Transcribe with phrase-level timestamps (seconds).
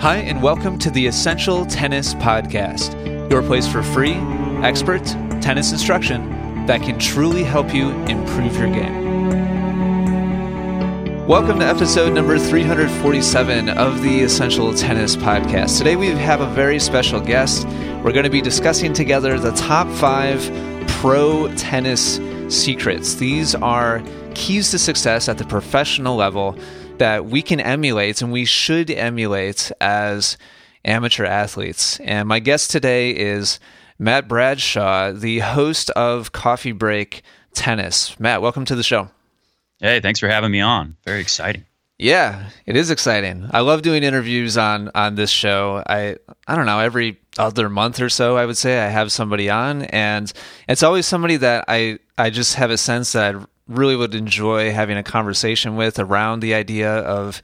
[0.00, 4.14] Hi, and welcome to the Essential Tennis Podcast, your place for free,
[4.64, 5.04] expert
[5.42, 9.28] tennis instruction that can truly help you improve your game.
[11.26, 15.76] Welcome to episode number 347 of the Essential Tennis Podcast.
[15.76, 17.66] Today we have a very special guest.
[18.02, 20.40] We're going to be discussing together the top five
[20.88, 23.16] pro tennis secrets.
[23.16, 24.02] These are
[24.34, 26.56] keys to success at the professional level
[27.00, 30.36] that we can emulate and we should emulate as
[30.84, 31.98] amateur athletes.
[32.00, 33.58] And my guest today is
[33.98, 37.22] Matt Bradshaw, the host of Coffee Break
[37.54, 38.20] Tennis.
[38.20, 39.08] Matt, welcome to the show.
[39.80, 40.98] Hey, thanks for having me on.
[41.06, 41.64] Very exciting.
[41.98, 43.48] Yeah, it is exciting.
[43.50, 45.82] I love doing interviews on on this show.
[45.86, 49.48] I I don't know, every other month or so I would say I have somebody
[49.48, 50.30] on and
[50.68, 54.72] it's always somebody that I I just have a sense that I really would enjoy
[54.72, 57.42] having a conversation with around the idea of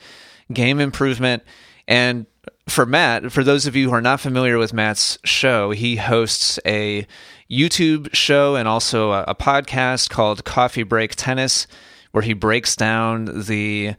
[0.52, 1.42] game improvement.
[1.88, 2.26] And
[2.68, 6.58] for Matt, for those of you who are not familiar with Matt's show, he hosts
[6.66, 7.06] a
[7.50, 11.66] YouTube show and also a, a podcast called Coffee Break Tennis,
[12.10, 13.94] where he breaks down the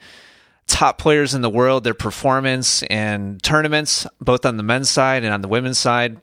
[0.68, 5.34] top players in the world, their performance in tournaments, both on the men's side and
[5.34, 6.20] on the women's side,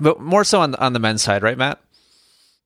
[0.00, 1.80] but more so on on the men's side, right, Matt?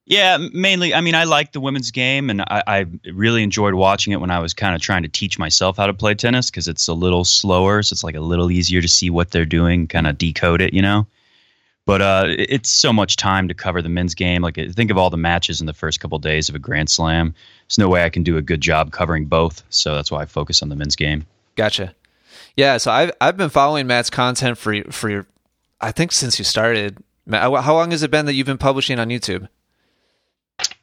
[0.05, 0.95] Yeah, mainly.
[0.95, 4.31] I mean, I like the women's game, and I, I really enjoyed watching it when
[4.31, 6.95] I was kind of trying to teach myself how to play tennis because it's a
[6.95, 10.19] little slower, so it's like a little easier to see what they're doing, kind of
[10.19, 11.07] decode it, you know.
[11.85, 14.43] But uh, it's so much time to cover the men's game.
[14.43, 16.91] Like, think of all the matches in the first couple of days of a Grand
[16.91, 17.35] Slam.
[17.67, 20.27] There's no way I can do a good job covering both, so that's why I
[20.27, 21.27] focus on the men's game.
[21.57, 21.95] Gotcha.
[22.57, 25.27] Yeah, so I've I've been following Matt's content for for
[25.81, 26.99] I think since you started.
[27.25, 29.49] Matt, how long has it been that you've been publishing on YouTube?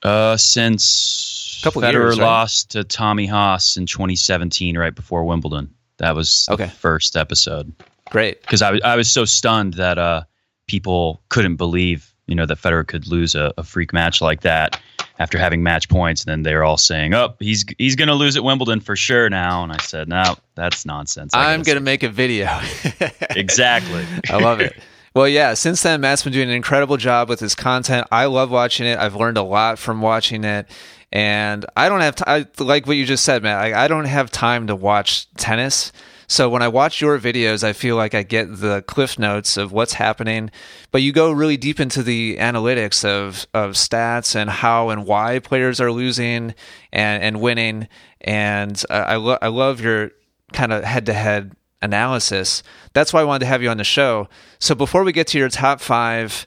[0.03, 2.25] Uh, since Couple Federer years, right?
[2.25, 5.73] lost to Tommy Haas in 2017, right before Wimbledon.
[5.97, 6.67] That was the Okay.
[6.67, 7.73] first episode
[8.09, 8.41] Great.
[8.41, 10.23] because I was I was so stunned that uh
[10.67, 14.79] people couldn't believe you know that Federer could lose a, a freak match like that
[15.19, 16.23] after having match points.
[16.23, 19.29] And then they're all saying, "Oh, he's he's going to lose at Wimbledon for sure
[19.29, 22.57] now." And I said, "No, that's nonsense." I I'm going to make a video.
[23.31, 24.05] exactly.
[24.29, 24.73] I love it.
[25.15, 28.07] Well, yeah, since then, Matt's been doing an incredible job with his content.
[28.11, 28.99] I love watching it.
[28.99, 30.69] I've learned a lot from watching it.
[31.11, 34.29] And I don't have time, like what you just said, Matt, I, I don't have
[34.29, 35.91] time to watch tennis.
[36.27, 39.71] So when I watch your videos, I feel like I get the cliff notes of
[39.71, 40.51] what's happening,
[40.91, 45.39] but you go really deep into the analytics of, of stats and how and why
[45.39, 46.53] players are losing
[46.93, 47.87] and, and winning.
[48.21, 50.11] And uh, I, lo- I love your
[50.53, 52.63] kind of head to head analysis.
[52.93, 54.27] That's why I wanted to have you on the show.
[54.59, 56.45] So before we get to your top five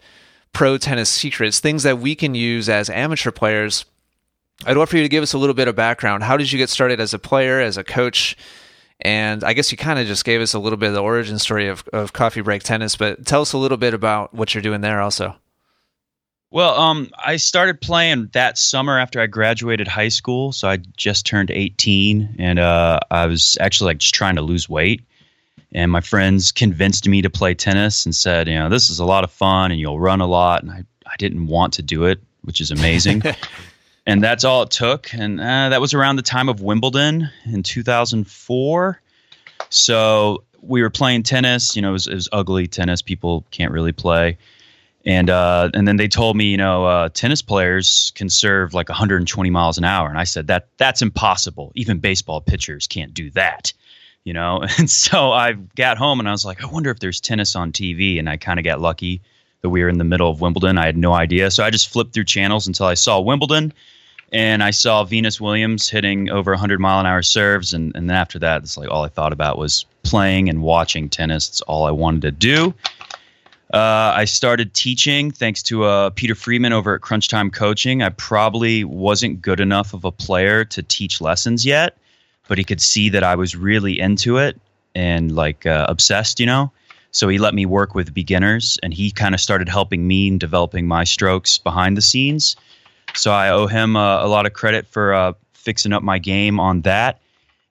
[0.53, 3.85] pro tennis secrets, things that we can use as amateur players,
[4.65, 6.23] I'd love for you to give us a little bit of background.
[6.23, 8.37] How did you get started as a player, as a coach?
[9.01, 11.39] And I guess you kind of just gave us a little bit of the origin
[11.39, 14.63] story of, of Coffee Break Tennis, but tell us a little bit about what you're
[14.63, 15.35] doing there also.
[16.53, 20.53] Well, um, I started playing that summer after I graduated high school.
[20.53, 24.69] So I just turned 18, and uh, I was actually like just trying to lose
[24.69, 25.03] weight.
[25.75, 29.05] And my friends convinced me to play tennis and said, you know, this is a
[29.05, 30.63] lot of fun, and you'll run a lot.
[30.63, 33.23] And I, I didn't want to do it, which is amazing.
[34.07, 35.13] and that's all it took.
[35.15, 39.01] And uh, that was around the time of Wimbledon in 2004.
[39.71, 41.75] So we were playing tennis.
[41.75, 43.01] You know, it was, it was ugly tennis.
[43.01, 44.37] People can't really play
[45.05, 48.89] and uh, and then they told me, you know, uh, tennis players can serve like
[48.89, 51.73] 120 miles an hour, and I said that that's impossible.
[51.75, 53.73] Even baseball pitchers can't do that,
[54.25, 54.63] you know.
[54.79, 57.73] And so I got home and I was like, I wonder if there's tennis on
[57.73, 59.21] TV, and I kind of got lucky
[59.61, 60.79] that we were in the middle of Wimbledon.
[60.79, 63.73] I had no idea, so I just flipped through channels until I saw Wimbledon,
[64.33, 68.17] and I saw Venus Williams hitting over 100 mile an hour serves, and and then
[68.17, 71.49] after that, it's like all I thought about was playing and watching tennis.
[71.49, 72.75] It's all I wanted to do.
[73.73, 78.03] Uh, I started teaching thanks to uh, Peter Freeman over at Crunch Time Coaching.
[78.03, 81.97] I probably wasn't good enough of a player to teach lessons yet,
[82.53, 84.61] but he could see that I was really into it
[84.95, 86.71] and like uh, obsessed, you know.
[87.11, 90.37] So he let me work with beginners, and he kind of started helping me in
[90.37, 92.57] developing my strokes behind the scenes.
[93.15, 96.61] So I owe him uh, a lot of credit for uh, fixing up my game
[96.61, 97.23] on that.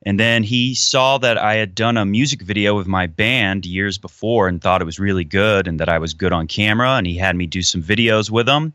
[0.01, 3.99] And then he saw that I had done a music video with my band years
[3.99, 6.93] before and thought it was really good and that I was good on camera.
[6.93, 8.73] And he had me do some videos with him.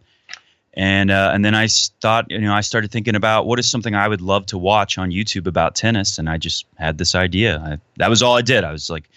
[0.76, 3.94] And uh, and then I thought, you know, I started thinking about what is something
[3.94, 7.58] I would love to watch on YouTube about tennis, and I just had this idea.
[7.60, 8.62] I, that was all I did.
[8.62, 9.08] I was like,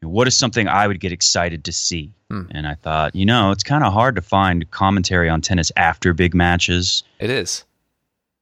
[0.00, 2.12] what is something I would get excited to see?
[2.28, 2.42] Hmm.
[2.50, 6.12] And I thought, you know, it's kind of hard to find commentary on tennis after
[6.12, 7.04] big matches.
[7.20, 7.64] It is.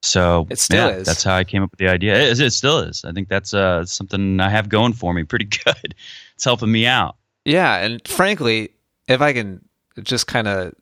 [0.01, 1.05] So it still yeah, is.
[1.05, 2.15] That's how I came up with the idea.
[2.15, 3.05] It, it still is.
[3.05, 5.93] I think that's uh, something I have going for me pretty good.
[6.33, 7.15] it's helping me out.
[7.43, 8.71] Yeah, and frankly,
[9.07, 9.63] if I can
[10.01, 10.73] just kind of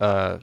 [0.00, 0.38] uh,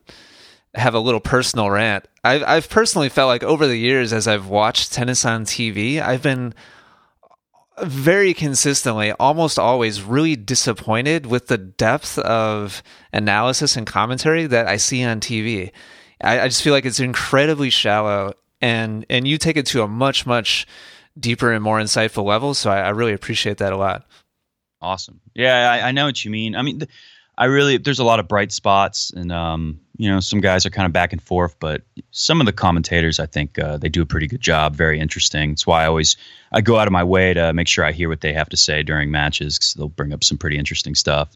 [0.75, 4.47] have a little personal rant, I've I've personally felt like over the years as I've
[4.47, 6.53] watched tennis on TV, I've been
[7.83, 12.81] very consistently, almost always, really disappointed with the depth of
[13.11, 15.71] analysis and commentary that I see on TV.
[16.21, 19.87] I, I just feel like it's incredibly shallow, and and you take it to a
[19.87, 20.65] much much
[21.19, 22.53] deeper and more insightful level.
[22.53, 24.05] So I, I really appreciate that a lot.
[24.81, 25.19] Awesome.
[25.33, 26.55] Yeah, I, I know what you mean.
[26.55, 26.83] I mean,
[27.37, 30.69] I really there's a lot of bright spots, and um, you know, some guys are
[30.69, 34.01] kind of back and forth, but some of the commentators, I think, uh, they do
[34.01, 34.75] a pretty good job.
[34.75, 35.51] Very interesting.
[35.51, 36.15] That's why I always
[36.51, 38.57] I go out of my way to make sure I hear what they have to
[38.57, 41.35] say during matches because they'll bring up some pretty interesting stuff.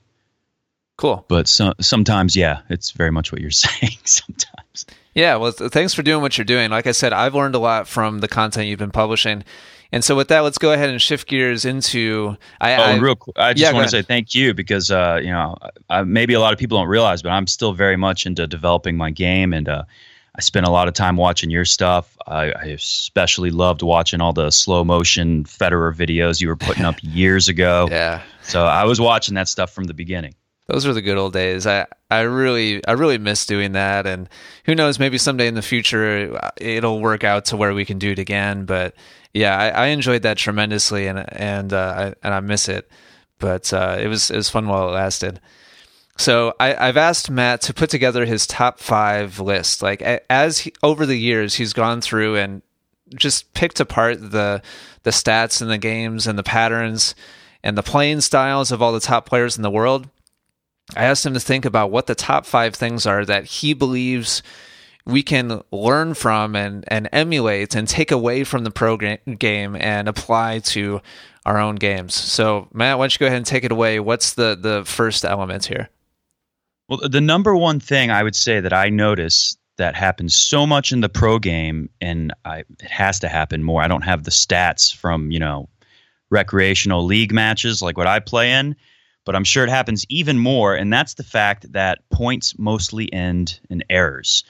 [0.98, 1.24] Cool.
[1.30, 3.98] But so, sometimes, yeah, it's very much what you're saying.
[4.04, 4.86] sometimes.
[5.16, 5.38] Yeah.
[5.38, 6.72] Well, th- thanks for doing what you're doing.
[6.72, 9.44] Like I said, I've learned a lot from the content you've been publishing.
[9.92, 12.38] And so with that, let's go ahead and shift gears into.
[12.62, 15.20] I, oh, I, real quick, I just yeah, want to say thank you because uh,
[15.22, 15.56] you know
[15.90, 18.98] I, maybe a lot of people don't realize, but I'm still very much into developing
[18.98, 19.84] my game, and uh,
[20.36, 22.16] I spent a lot of time watching your stuff.
[22.28, 26.96] I, I especially loved watching all the slow motion Federer videos you were putting up
[27.02, 27.88] years ago.
[27.90, 28.22] Yeah.
[28.44, 30.36] So I was watching that stuff from the beginning.
[30.70, 31.66] Those were the good old days.
[31.66, 34.30] I, I really I really miss doing that, and
[34.66, 37.98] who knows, maybe someday in the future uh, it'll work out to where we can
[37.98, 38.66] do it again.
[38.66, 38.94] But
[39.34, 42.90] yeah, I, I enjoyed that tremendously, and and uh, I, and I miss it.
[43.40, 45.40] But uh, it was it was fun while it lasted.
[46.18, 49.82] So I, I've asked Matt to put together his top five list.
[49.82, 52.62] Like as he, over the years, he's gone through and
[53.16, 54.62] just picked apart the
[55.04, 57.16] the stats and the games and the patterns
[57.64, 60.10] and the playing styles of all the top players in the world.
[60.96, 64.42] I asked him to think about what the top five things are that he believes
[65.06, 70.08] we can learn from and, and emulate and take away from the pro game and
[70.08, 71.02] apply to
[71.46, 72.14] our own games.
[72.14, 74.00] So, Matt, why don't you go ahead and take it away?
[74.00, 75.90] What's the, the first element here?
[76.88, 80.92] Well, the number one thing I would say that I notice that happens so much
[80.92, 83.82] in the pro game, and I, it has to happen more.
[83.82, 85.70] I don't have the stats from, you know,
[86.30, 88.76] recreational league matches like what I play in
[89.26, 93.60] but I'm sure it happens even more, and that's the fact that points mostly end
[93.70, 94.44] in errors.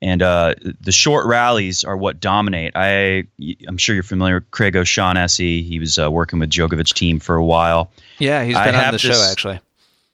[0.00, 2.72] And uh, the short rallies are what dominate.
[2.74, 3.24] I,
[3.68, 5.62] I'm sure you're familiar with Craig O'Shaughnessy.
[5.62, 7.92] He was uh, working with Djokovic team for a while.
[8.18, 9.60] Yeah, he's been I on the this, show actually.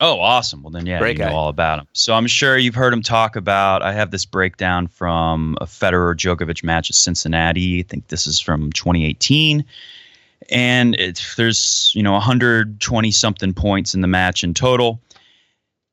[0.01, 0.63] Oh, awesome!
[0.63, 1.31] Well, then yeah, Great you guy.
[1.31, 1.87] know all about him.
[1.93, 3.83] So I'm sure you've heard him talk about.
[3.83, 7.81] I have this breakdown from a Federer Djokovic match at Cincinnati.
[7.81, 9.65] I think this is from 2018
[10.49, 10.97] and
[11.37, 15.01] there's you know 120 something points in the match in total,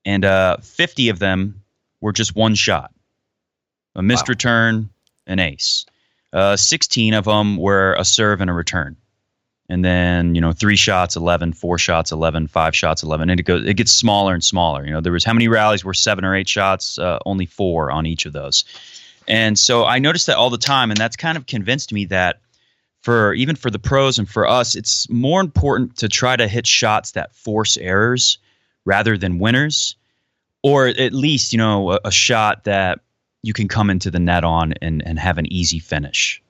[0.06, 1.64] and uh, 50 of them
[2.02, 2.94] were just one shot,
[3.96, 4.32] a missed wow.
[4.32, 4.90] return,
[5.28, 5.86] an ace.
[6.34, 8.98] Uh, 16 of them were a serve and a return,
[9.70, 13.44] and then you know three shots, 11, four shots, 11, five shots, 11, and it
[13.44, 14.86] goes it gets smaller and smaller.
[14.86, 17.00] You know there was how many rallies were seven or eight shots?
[17.00, 18.66] Uh, only four on each of those.
[19.28, 22.42] And so I noticed that all the time, and that's kind of convinced me that
[23.06, 26.66] for even for the pros and for us, it's more important to try to hit
[26.66, 28.40] shots that force errors
[28.84, 29.96] rather than winners,
[30.64, 33.02] or at least you know a, a shot that
[33.44, 36.42] you can come into the net on and, and have an easy finish.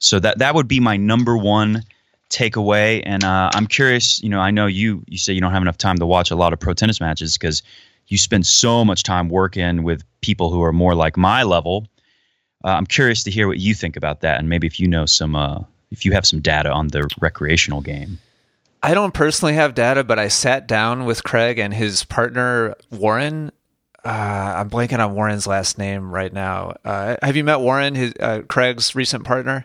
[0.00, 1.82] So that that would be my number one
[2.28, 3.02] takeaway.
[3.06, 5.78] And uh, I'm curious, you know, I know you you say you don't have enough
[5.78, 7.62] time to watch a lot of pro tennis matches because
[8.08, 11.86] you spend so much time working with people who are more like my level.
[12.66, 15.06] Uh, I'm curious to hear what you think about that, and maybe if you know
[15.06, 15.60] some uh,
[15.92, 18.18] if you have some data on the recreational game.
[18.82, 23.52] I don't personally have data, but I sat down with Craig and his partner Warren.
[24.04, 26.74] Uh, I'm blanking on Warren's last name right now.
[26.84, 29.64] Uh, have you met Warren, his, uh, Craig's recent partner?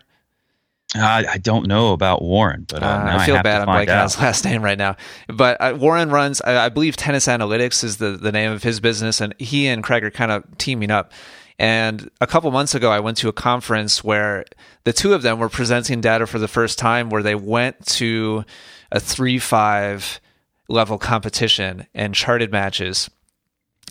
[0.95, 3.61] I don't know about Warren, but uh, uh, I feel I bad.
[3.61, 3.97] I'm blanking out.
[3.97, 4.95] on his last name right now.
[5.27, 8.79] But uh, Warren runs, I, I, believe, Tennis Analytics is the the name of his
[8.79, 11.11] business, and he and Craig are kind of teaming up.
[11.59, 14.45] And a couple months ago, I went to a conference where
[14.83, 18.45] the two of them were presenting data for the first time, where they went to
[18.91, 20.21] a 3 5
[20.69, 23.09] level competition and charted matches.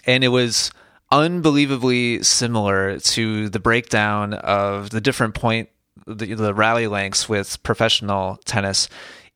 [0.04, 0.70] And it was
[1.10, 5.68] unbelievably similar to the breakdown of the different point,
[6.06, 8.88] the, the rally lengths with professional tennis.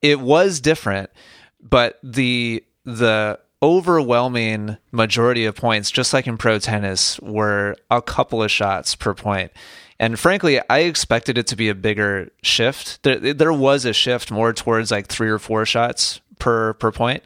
[0.02, 1.10] It was different,
[1.60, 8.42] but the the overwhelming majority of points, just like in pro tennis, were a couple
[8.42, 9.52] of shots per point.
[9.98, 13.02] And frankly, I expected it to be a bigger shift.
[13.02, 17.22] There, there was a shift more towards like three or four shots per per point,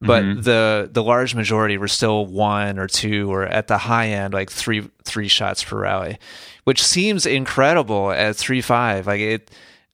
[0.00, 0.40] but mm-hmm.
[0.40, 4.50] the the large majority were still one or two or at the high end like
[4.50, 6.18] three three shots per rally,
[6.64, 9.06] which seems incredible at three five.
[9.06, 9.50] Like it,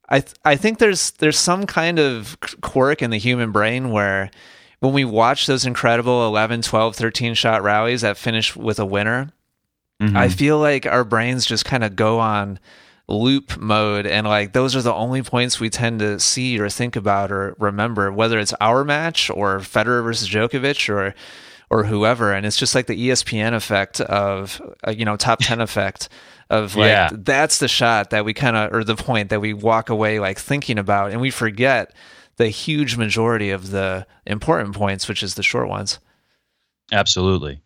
[0.08, 4.30] I th- I think there's there's some kind of quirk in the human brain where
[4.80, 9.30] when we watch those incredible 11, 12, 13 shot rallies that finish with a winner,
[10.00, 10.16] mm-hmm.
[10.16, 12.58] I feel like our brains just kind of go on
[13.08, 16.96] loop mode and like those are the only points we tend to see or think
[16.96, 21.14] about or remember whether it's our match or Federer versus Djokovic or
[21.70, 25.60] or whoever and it's just like the ESPN effect of uh, you know top 10
[25.60, 26.08] effect
[26.50, 27.10] of like yeah.
[27.12, 30.38] that's the shot that we kind of or the point that we walk away like
[30.38, 31.94] thinking about and we forget
[32.36, 35.98] the huge majority of the important points which is the short ones
[36.92, 37.60] absolutely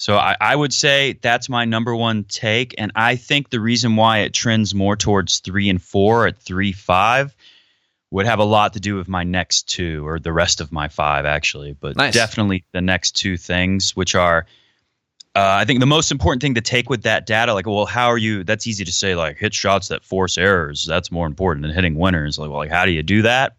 [0.00, 3.96] so I, I, would say that's my number one take, and I think the reason
[3.96, 7.34] why it trends more towards three and four at three five
[8.12, 10.88] would have a lot to do with my next two or the rest of my
[10.88, 12.14] five actually, but nice.
[12.14, 14.46] definitely the next two things, which are.
[15.34, 18.08] Uh, I think the most important thing to take with that data, like, well, how
[18.08, 18.44] are you?
[18.44, 20.84] That's easy to say, like, hit shots that force errors.
[20.84, 22.38] That's more important than hitting winners.
[22.38, 23.57] Like, well, like, how do you do that?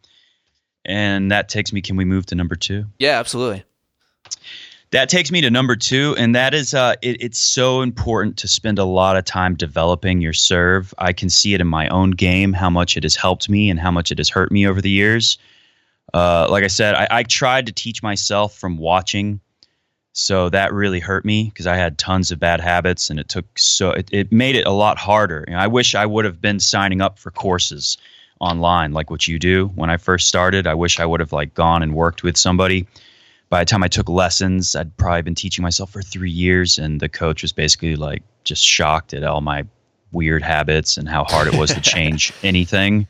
[0.86, 1.82] And that takes me.
[1.82, 2.86] Can we move to number two?
[2.98, 3.64] Yeah, absolutely
[4.92, 8.48] that takes me to number two, and that is uh, it, it's so important to
[8.48, 10.94] spend a lot of time developing your serve.
[10.98, 13.80] I can see it in my own game how much it has helped me and
[13.80, 15.38] how much it has hurt me over the years.
[16.12, 19.42] Uh, like I said, I, I, tried to teach myself from watching,
[20.12, 23.46] so that really hurt me because I had tons of bad habits, and it took
[23.60, 25.46] so it, it made it a lot harder.
[25.48, 28.00] You know, I wish I would have been signing up for courses
[28.40, 30.68] online like what you do when I first started.
[30.68, 32.88] I wish I would have like gone and worked with somebody
[33.50, 37.00] by the time I took lessons, I'd probably been teaching myself for three years, and
[37.00, 39.66] the coach was basically like just shocked at all my
[40.12, 43.08] weird habits and how hard it was to change anything.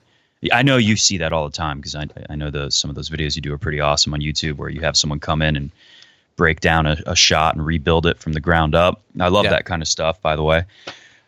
[0.53, 2.95] I know you see that all the time because I, I know the some of
[2.95, 5.57] those videos you do are pretty awesome on YouTube where you have someone come in
[5.57, 5.71] and
[6.37, 9.01] break down a, a shot and rebuild it from the ground up.
[9.19, 9.51] I love yeah.
[9.51, 10.63] that kind of stuff, by the way.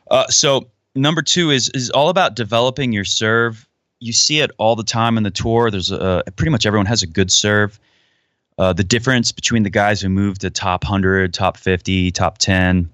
[0.09, 3.67] Uh, so number two is is all about developing your serve.
[4.01, 5.71] You see it all the time in the tour.
[5.71, 7.79] There's a, pretty much everyone has a good serve
[8.61, 12.91] uh, the difference between the guys who move to top 100, top 50, top 10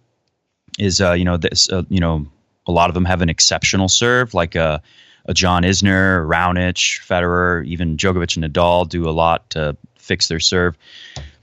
[0.80, 2.26] is, uh, you know, this, uh, you know,
[2.68, 4.80] a lot of them have an exceptional serve, like a, uh,
[5.30, 10.40] a John Isner, Raonic, Federer, even Djokovic and Nadal do a lot to fix their
[10.40, 10.78] serve.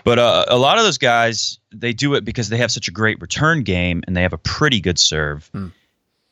[0.05, 2.91] But uh, a lot of those guys, they do it because they have such a
[2.91, 5.51] great return game and they have a pretty good serve.
[5.53, 5.69] Hmm.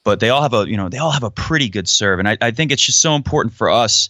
[0.05, 2.29] But they all have a, you know, they all have a pretty good serve, and
[2.29, 4.09] I, I think it's just so important for us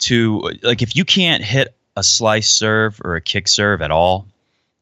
[0.00, 4.26] to like if you can't hit a slice serve or a kick serve at all,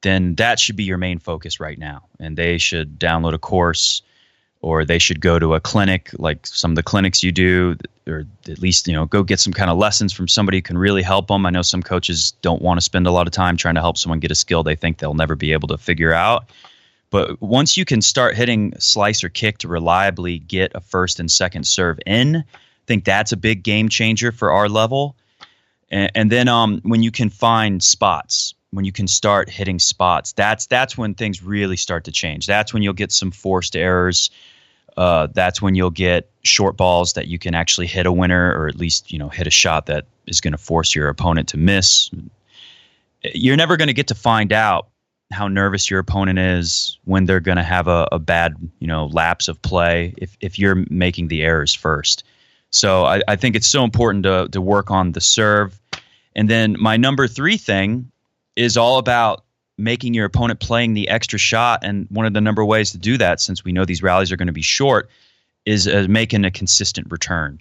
[0.02, 2.02] then that should be your main focus right now.
[2.18, 4.02] And they should download a course
[4.62, 7.76] or they should go to a clinic like some of the clinics you do
[8.06, 10.78] or at least you know go get some kind of lessons from somebody who can
[10.78, 11.46] really help them.
[11.46, 13.98] I know some coaches don't want to spend a lot of time trying to help
[13.98, 16.46] someone get a skill they think they'll never be able to figure out
[17.10, 21.30] but once you can start hitting slice or kick to reliably get a first and
[21.30, 25.16] second serve in i think that's a big game changer for our level
[25.90, 30.32] and, and then um, when you can find spots, when you can start hitting spots,
[30.32, 32.46] that's that's when things really start to change.
[32.46, 34.30] That's when you'll get some forced errors.
[34.96, 38.68] Uh, that's when you'll get short balls that you can actually hit a winner, or
[38.68, 41.56] at least you know hit a shot that is going to force your opponent to
[41.56, 42.10] miss.
[43.22, 44.88] You're never going to get to find out
[45.30, 49.06] how nervous your opponent is when they're going to have a, a, bad you know
[49.06, 52.24] lapse of play if if you're making the errors first.
[52.70, 55.80] So I, I think it's so important to to work on the serve
[56.36, 58.10] and then my number three thing
[58.56, 59.44] is all about
[59.78, 61.80] making your opponent playing the extra shot.
[61.82, 64.36] And one of the number ways to do that, since we know these rallies are
[64.36, 65.08] going to be short,
[65.64, 67.58] is uh, making a consistent return.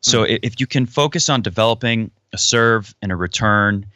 [0.00, 0.36] So mm-hmm.
[0.42, 3.86] if you can focus on developing a serve and a return,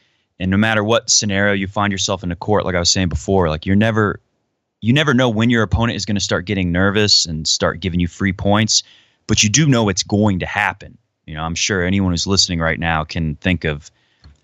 [0.42, 3.08] and no matter what scenario you find yourself in the court, like I was saying
[3.08, 4.20] before, like you're never
[4.80, 8.00] you never know when your opponent is going to start getting nervous and start giving
[8.00, 8.82] you free points,
[9.28, 10.98] but you do know it's going to happen.
[11.26, 13.88] You know, I'm sure anyone who's listening right now can think of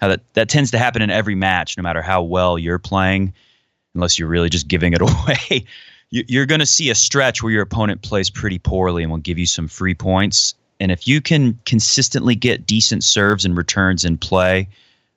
[0.00, 3.34] how that, that tends to happen in every match, no matter how well you're playing,
[3.96, 5.66] unless you're really just giving it away.
[6.10, 9.38] you're going to see a stretch where your opponent plays pretty poorly and will give
[9.38, 10.54] you some free points.
[10.78, 14.68] And if you can consistently get decent serves and returns in play,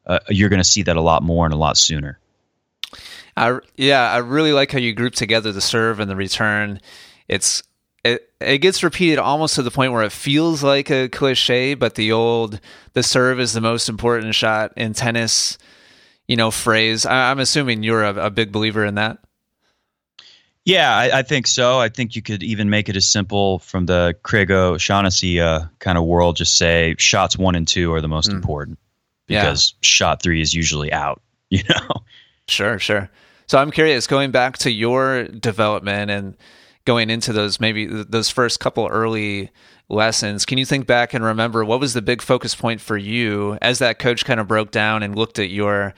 [0.06, 2.20] uh, you're going to see that a lot more and a lot sooner.
[3.38, 6.82] I, yeah, I really like how you group together the serve and the return.
[7.28, 7.64] It's
[8.04, 11.96] it it gets repeated almost to the point where it feels like a cliche, but
[11.96, 12.60] the old
[12.94, 15.58] the serve is the most important shot in tennis,
[16.28, 17.06] you know, phrase.
[17.06, 19.20] I, am assuming you're a, a, big believer in that.
[20.66, 21.80] Yeah, I, I, think so.
[21.80, 25.98] I think you could even make it as simple from the Craig O'Shaughnessy uh, kind
[25.98, 26.36] of world.
[26.36, 28.36] Just say shots one and two are the most mm.
[28.36, 28.78] important
[29.32, 29.78] because yeah.
[29.82, 31.22] shot three is usually out.
[31.50, 32.04] you know.
[32.48, 33.10] Sure, sure.
[33.48, 36.38] So I'm curious, going back to your development and
[36.86, 39.52] going into those maybe those first couple early
[39.90, 43.58] lessons, can you think back and remember what was the big focus point for you
[43.62, 45.94] as that coach kind of broke down and looked at your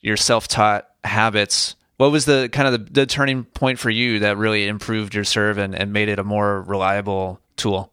[0.00, 1.76] your self-taught habits?
[1.98, 5.24] What was the kind of the, the turning point for you that really improved your
[5.24, 7.92] serve and, and made it a more reliable tool?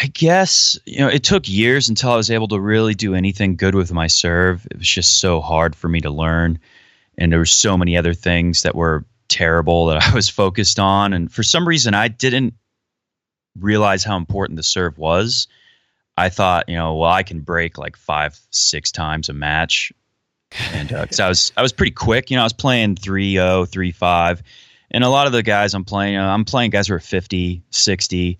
[0.00, 3.56] I guess you know it took years until I was able to really do anything
[3.56, 4.66] good with my serve.
[4.70, 6.58] It was just so hard for me to learn,
[7.16, 11.12] and there were so many other things that were terrible that I was focused on.
[11.12, 12.54] And for some reason, I didn't
[13.58, 15.46] realize how important the serve was.
[16.16, 19.92] I thought, you know, well, I can break like five, six times a match,
[20.72, 22.30] and because uh, I was I was pretty quick.
[22.30, 24.42] You know, I was playing 3-0, 3-5,
[24.90, 27.00] and a lot of the guys I'm playing, you know, I'm playing guys who are
[27.00, 28.38] 50, 60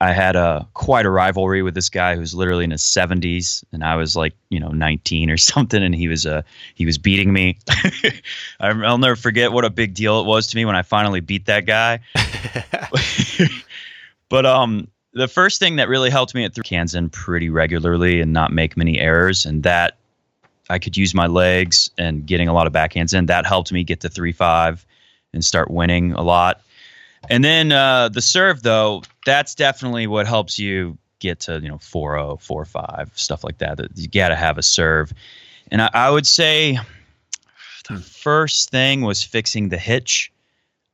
[0.00, 3.82] I had a quite a rivalry with this guy who's literally in his 70s, and
[3.82, 6.42] I was like, you know, 19 or something, and he was uh
[6.74, 7.58] he was beating me.
[8.60, 11.46] I'll never forget what a big deal it was to me when I finally beat
[11.46, 12.00] that guy.
[14.28, 18.32] but um, the first thing that really helped me at through Kanzen pretty regularly and
[18.32, 19.96] not make many errors, and that
[20.70, 23.26] I could use my legs and getting a lot of backhands in.
[23.26, 24.86] That helped me get to three five
[25.32, 26.60] and start winning a lot.
[27.28, 31.78] And then uh, the serve, though, that's definitely what helps you get to you know
[31.78, 33.80] 4-0, 4-5, stuff like that.
[33.94, 35.12] You got to have a serve.
[35.70, 36.78] And I, I would say
[37.88, 40.32] the first thing was fixing the hitch.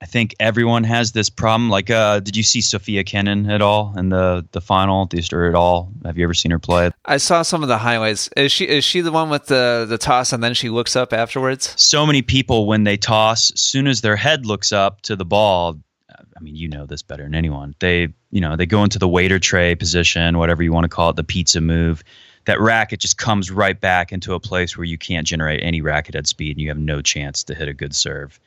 [0.01, 1.71] I think everyone has this problem.
[1.71, 5.07] Like, uh, did you see Sofia Kenin at all in the the final?
[5.07, 5.91] The or at all?
[6.05, 6.91] Have you ever seen her play?
[7.07, 8.29] I saw some of the highlights.
[8.37, 11.15] Is she is she the one with the the toss and then she looks up
[11.15, 11.73] afterwards?
[11.81, 15.25] So many people when they toss, as soon as their head looks up to the
[15.25, 15.79] ball,
[16.45, 17.75] mean, you know this better than anyone.
[17.81, 21.11] They, you know, they go into the waiter tray position, whatever you want to call
[21.11, 22.05] it, the pizza move.
[22.47, 26.15] That racket just comes right back into a place where you can't generate any racket
[26.15, 28.39] head speed and you have no chance to hit a good serve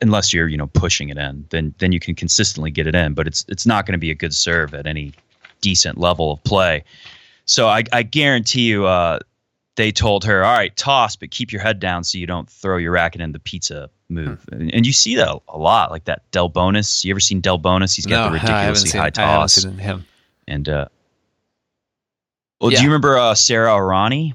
[0.00, 1.46] unless you're, you know, pushing it in.
[1.50, 4.10] Then then you can consistently get it in, but it's it's not going to be
[4.10, 5.12] a good serve at any
[5.60, 6.84] decent level of play.
[7.44, 9.18] So I, I guarantee you, uh,
[9.76, 12.76] they told her, "All right, toss, but keep your head down so you don't throw
[12.76, 14.60] your racket in the pizza move." Hmm.
[14.60, 17.04] And, and, you see that a lot, like that Delbonis.
[17.04, 17.94] You ever seen Delbonis?
[17.96, 19.62] He's got no, the ridiculously seen, high toss.
[19.64, 20.06] him.
[20.46, 20.86] And uh,
[22.60, 22.78] well, yeah.
[22.78, 24.34] do you remember uh, Sara Errani?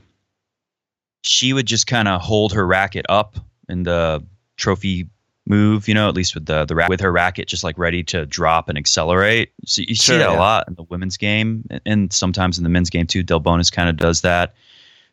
[1.23, 3.37] She would just kind of hold her racket up
[3.69, 4.23] in the
[4.57, 5.07] trophy
[5.47, 8.03] move, you know, at least with the the ra- with her racket just like ready
[8.03, 9.51] to drop and accelerate.
[9.65, 10.35] So you sure, see that yeah.
[10.35, 13.23] a lot in the women's game and, and sometimes in the men's game too.
[13.23, 14.53] Delbonis kind of does that.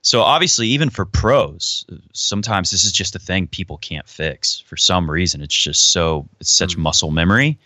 [0.04, 4.76] So obviously, even for pros, sometimes this is just a thing people can't fix for
[4.76, 5.40] some reason.
[5.40, 6.82] It's just so it's such mm-hmm.
[6.82, 7.58] muscle memory.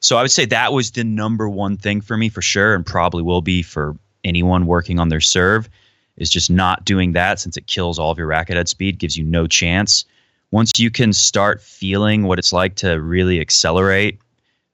[0.00, 2.84] So I would say that was the number one thing for me for sure, and
[2.84, 5.70] probably will be for anyone working on their serve,
[6.18, 9.16] is just not doing that since it kills all of your racket head speed, gives
[9.16, 10.04] you no chance.
[10.50, 14.18] Once you can start feeling what it's like to really accelerate,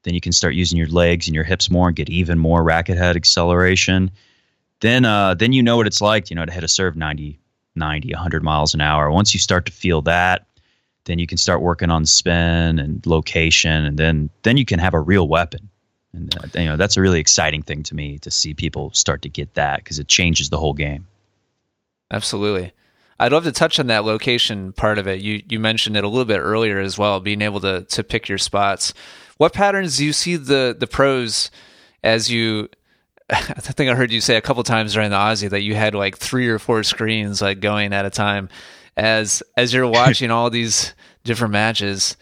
[0.03, 2.65] then you can start using your legs and your hips more and get even more
[2.65, 4.11] racket head acceleration
[4.85, 7.41] then uh, then you know what it's like, you know, to hit a serve 90,
[7.75, 9.11] 90, 100 miles an hour.
[9.11, 10.47] Once you start to feel that,
[11.07, 14.93] then you can start working on spin and location, and then then you can have
[14.93, 15.71] a real weapon.
[16.13, 19.23] And uh, you know that's a really exciting thing to me to see people start
[19.23, 21.07] to get that because it changes the whole game.
[22.11, 22.73] Absolutely.
[23.19, 25.21] I'd love to touch on that location part of it.
[25.23, 28.29] You you mentioned it a little bit earlier as well, being able to to pick
[28.29, 28.93] your spots.
[29.39, 31.51] What patterns do you see the the pros
[32.03, 32.69] as you
[33.31, 35.95] I think I heard you say a couple times during the Aussie that you had
[35.95, 38.51] like three or four screens like going at a time
[38.97, 42.17] as as you're watching all these different matches.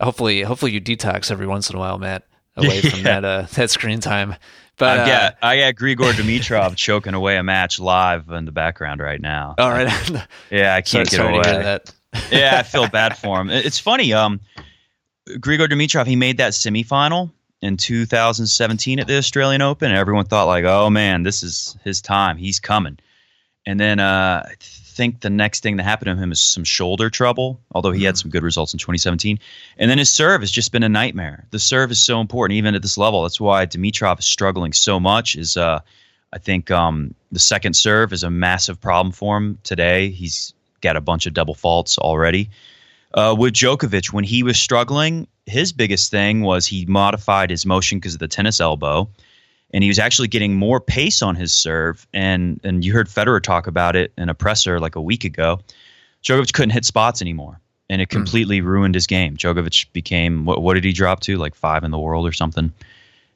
[0.00, 2.24] Hopefully, hopefully you detox every once in a while, Matt,
[2.56, 4.36] away from that uh, that screen time.
[4.78, 8.52] But I got uh, I got Grigor Dimitrov choking away a match live in the
[8.52, 9.54] background right now.
[9.58, 9.88] All right.
[10.50, 11.80] yeah, I can't get away.
[12.30, 13.50] yeah, I feel bad for him.
[13.50, 14.14] It's funny.
[14.14, 14.40] Um,
[15.28, 20.46] Grigor Dimitrov, he made that semifinal in 2017 at the Australian Open, and everyone thought
[20.46, 22.36] like, "Oh man, this is his time.
[22.36, 22.98] He's coming."
[23.66, 27.10] And then uh, I think the next thing that happened to him is some shoulder
[27.10, 27.60] trouble.
[27.72, 28.06] Although he mm.
[28.06, 29.38] had some good results in 2017,
[29.78, 31.46] and then his serve has just been a nightmare.
[31.50, 33.22] The serve is so important, even at this level.
[33.22, 35.36] That's why Dimitrov is struggling so much.
[35.36, 35.80] Is uh,
[36.32, 40.10] I think um, the second serve is a massive problem for him today.
[40.10, 42.50] He's got a bunch of double faults already.
[43.14, 47.98] Uh, with Djokovic, when he was struggling, his biggest thing was he modified his motion
[47.98, 49.08] because of the tennis elbow,
[49.72, 52.06] and he was actually getting more pace on his serve.
[52.12, 55.60] And and you heard Federer talk about it in a presser like a week ago.
[56.22, 58.16] Djokovic couldn't hit spots anymore, and it hmm.
[58.16, 58.64] completely mm.
[58.64, 59.36] ruined his game.
[59.36, 61.38] Djokovic became what, what did he drop to?
[61.38, 62.72] Like five in the world or something,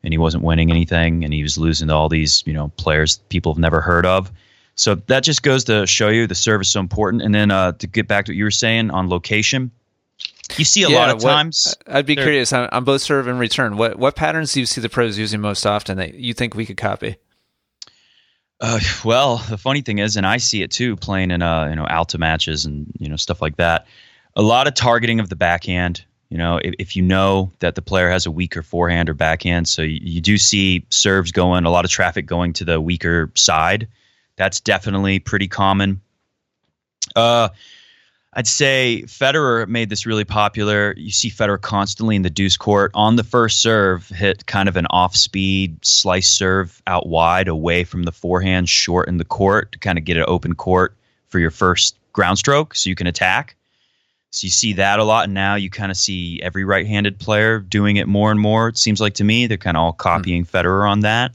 [0.03, 3.19] and he wasn't winning anything, and he was losing to all these you know players
[3.31, 4.31] people have never heard of.
[4.75, 7.23] So that just goes to show you the serve is so important.
[7.23, 9.71] And then uh, to get back to what you were saying on location,
[10.57, 11.75] you see a Yeah, lot of what- times.
[11.87, 13.77] I'd be curious on, on both serve and return.
[13.77, 16.67] What what patterns do you see the pros using most often that you think we
[16.67, 17.17] could copy?
[18.61, 21.75] Uh, well, the funny thing is, and I see it too, playing in uh, you
[21.77, 23.87] know Alta matches and you know stuff like that.
[24.37, 26.05] A lot of targeting of the backhand.
[26.29, 29.69] You know, if, if you know that the player has a weaker forehand or backhand,
[29.69, 33.31] so you, you do see serves going, a lot of traffic going to the weaker
[33.35, 33.87] side.
[34.37, 36.01] That's definitely pretty common.
[37.15, 37.49] Uh,
[38.35, 40.95] I'd say Federer made this really popular.
[40.97, 44.77] You see Federer constantly in the deuce court on the first serve, hit kind of
[44.77, 49.73] an off speed slice serve out wide away from the forehand, short in the court
[49.73, 50.97] to kind of get an open court
[51.29, 53.55] for your first ground stroke so you can attack.
[54.31, 55.25] So you see that a lot.
[55.25, 58.69] And now you kind of see every right handed player doing it more and more.
[58.69, 61.33] It seems like to me, they're kind of all copying Federer on that.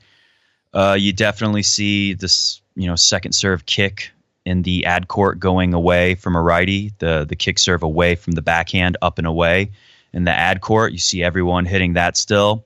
[0.73, 4.11] Uh, you definitely see this, you know, second serve kick
[4.45, 8.33] in the ad court going away from a righty, the the kick serve away from
[8.33, 9.71] the backhand, up and away.
[10.13, 12.65] In the ad court, you see everyone hitting that still.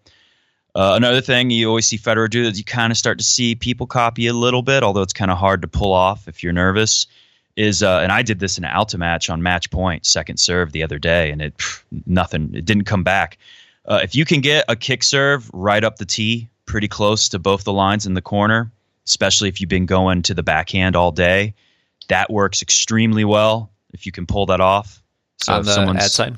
[0.73, 3.55] Uh, another thing you always see Federer do is you kind of start to see
[3.55, 6.53] people copy a little bit, although it's kind of hard to pull off if you're
[6.53, 7.07] nervous.
[7.57, 10.71] Is uh, and I did this in an Alta match on match point, second serve
[10.71, 12.53] the other day, and it pff, nothing.
[12.53, 13.37] It didn't come back.
[13.85, 17.37] Uh, if you can get a kick serve right up the tee, pretty close to
[17.37, 18.71] both the lines in the corner,
[19.05, 21.53] especially if you've been going to the backhand all day,
[22.07, 25.03] that works extremely well if you can pull that off.
[25.43, 26.37] So on the someone's ad side.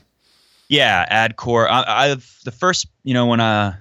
[0.69, 1.69] yeah, ad core.
[1.69, 3.75] I, I've the first, you know, when I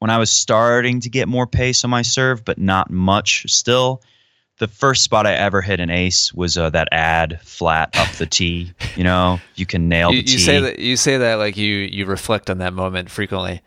[0.00, 4.02] when I was starting to get more pace on my serve, but not much still.
[4.58, 8.26] The first spot I ever hit an ace was uh, that ad flat up the
[8.26, 8.72] tee.
[8.96, 10.44] You know, you can nail You, the you tee.
[10.44, 13.60] say that you say that like you you reflect on that moment frequently.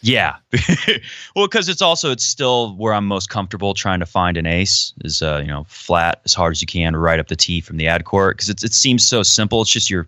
[0.00, 0.36] Yeah.
[1.36, 4.92] well, because it's also it's still where I'm most comfortable trying to find an ace
[5.04, 7.78] is uh, you know flat as hard as you can right up the tee from
[7.78, 9.62] the ad court because it it seems so simple.
[9.62, 10.06] It's just you're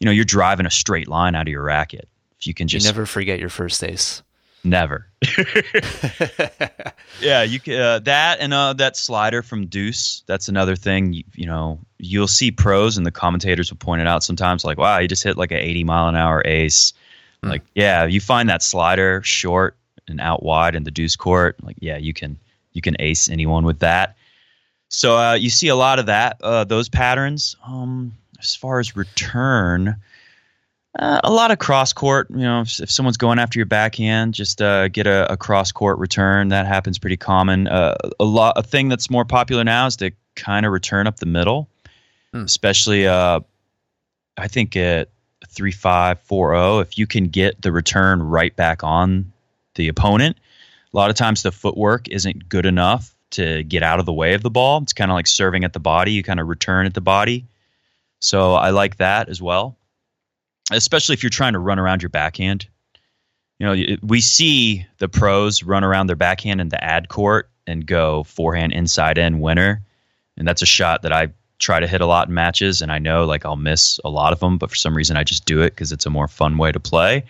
[0.00, 2.08] you know you're driving a straight line out of your racket.
[2.38, 4.22] If you can You just never forget your first ace.
[4.64, 5.06] never.
[7.20, 10.22] yeah, you uh, that and uh, that slider from Deuce.
[10.26, 11.12] That's another thing.
[11.12, 14.64] You, you know, you'll see pros and the commentators will point it out sometimes.
[14.64, 16.92] Like, wow, he just hit like an 80 mile an hour ace.
[17.42, 17.50] Hmm.
[17.50, 19.76] Like, yeah, you find that slider short
[20.08, 21.56] and out wide in the Deuce court.
[21.62, 22.38] Like, yeah, you can
[22.72, 24.16] you can ace anyone with that.
[24.88, 27.56] So uh, you see a lot of that, uh, those patterns.
[27.66, 29.96] Um, as far as return,
[30.98, 32.28] uh, a lot of cross court.
[32.30, 35.72] You know, if, if someone's going after your backhand, just uh, get a, a cross
[35.72, 36.48] court return.
[36.48, 37.66] That happens pretty common.
[37.66, 38.54] Uh, a lot.
[38.56, 41.68] A thing that's more popular now is to kind of return up the middle,
[42.32, 42.44] Hmm.
[42.44, 43.06] especially.
[43.06, 43.40] Uh,
[44.38, 45.08] I think at
[45.48, 49.32] three five four zero, if you can get the return right back on
[49.74, 50.38] the opponent,
[50.92, 54.34] a lot of times the footwork isn't good enough to get out of the way
[54.34, 54.82] of the ball.
[54.82, 56.12] It's kind of like serving at the body.
[56.12, 57.46] You kind of return at the body.
[58.20, 59.76] So I like that as well
[60.70, 62.68] especially if you're trying to run around your backhand.
[63.58, 67.86] You know, we see the pros run around their backhand in the ad court and
[67.86, 69.82] go forehand inside in winner,
[70.36, 72.98] and that's a shot that I try to hit a lot in matches, and I
[72.98, 75.62] know like I'll miss a lot of them, but for some reason I just do
[75.62, 77.24] it because it's a more fun way to play.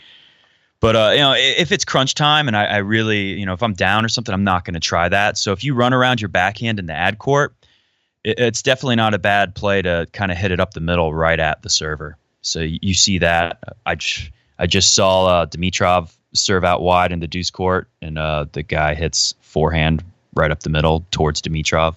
[0.81, 3.62] But uh, you know, if it's crunch time and I, I really, you know, if
[3.62, 5.39] I'm down or something, I'm not going to try that.
[5.39, 7.55] So if you run around your backhand in the ad court,
[8.25, 11.15] it, it's definitely not a bad play to kind of hit it up the middle
[11.15, 12.17] right at the server.
[12.43, 13.59] So you, see that.
[13.87, 13.97] I,
[14.59, 18.62] I just saw uh, Dimitrov serve out wide in the deuce court, and uh, the
[18.62, 21.95] guy hits forehand right up the middle towards Dimitrov.
[21.95, 21.97] I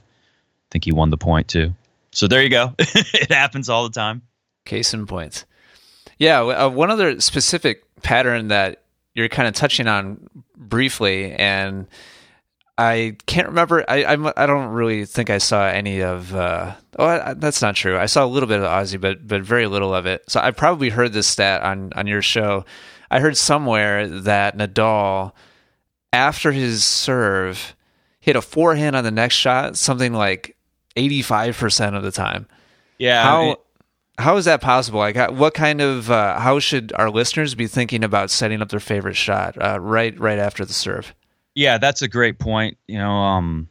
[0.72, 1.74] think he won the point too.
[2.12, 2.74] So there you go.
[2.80, 4.24] it happens all the time.
[4.66, 5.46] Case in point.
[6.18, 11.88] Yeah, uh, one other specific pattern that you're kind of touching on briefly, and
[12.78, 13.84] I can't remember.
[13.88, 16.34] I I'm, I don't really think I saw any of.
[16.36, 17.98] Uh, oh, I- that's not true.
[17.98, 20.24] I saw a little bit of Aussie, but but very little of it.
[20.30, 22.66] So I probably heard this stat on on your show.
[23.12, 25.32] I heard somewhere that Nadal,
[26.14, 27.76] after his serve,
[28.20, 30.56] hit a forehand on the next shot, something like
[30.96, 32.48] eighty five percent of the time
[32.98, 33.24] Yeah.
[33.24, 33.58] how
[34.18, 38.04] how is that possible like what kind of uh, how should our listeners be thinking
[38.04, 41.14] about setting up their favorite shot uh, right right after the serve
[41.56, 42.78] Yeah, that's a great point.
[42.88, 43.68] You know, um,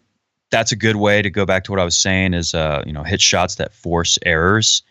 [0.50, 2.92] that's a good way to go back to what I was saying is, uh, you
[2.92, 4.82] know, hit shots that force errors.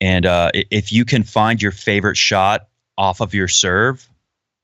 [0.00, 4.08] And uh, if you can find your favorite shot off of your serve,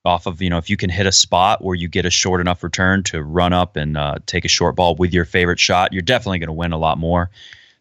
[0.05, 2.41] off of, you know, if you can hit a spot where you get a short
[2.41, 5.93] enough return to run up and uh, take a short ball with your favorite shot,
[5.93, 7.31] you're definitely going to win a lot more.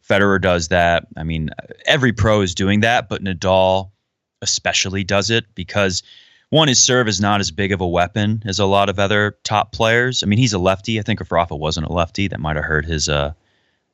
[0.08, 1.08] Federer does that.
[1.16, 1.50] I mean,
[1.86, 3.92] every pro is doing that, but Nadal
[4.42, 6.04] especially does it because
[6.50, 9.38] one, his serve is not as big of a weapon as a lot of other
[9.44, 10.24] top players.
[10.24, 11.00] I mean, he's a lefty.
[11.00, 13.34] I think if Rafa wasn't a lefty, that might have hurt his uh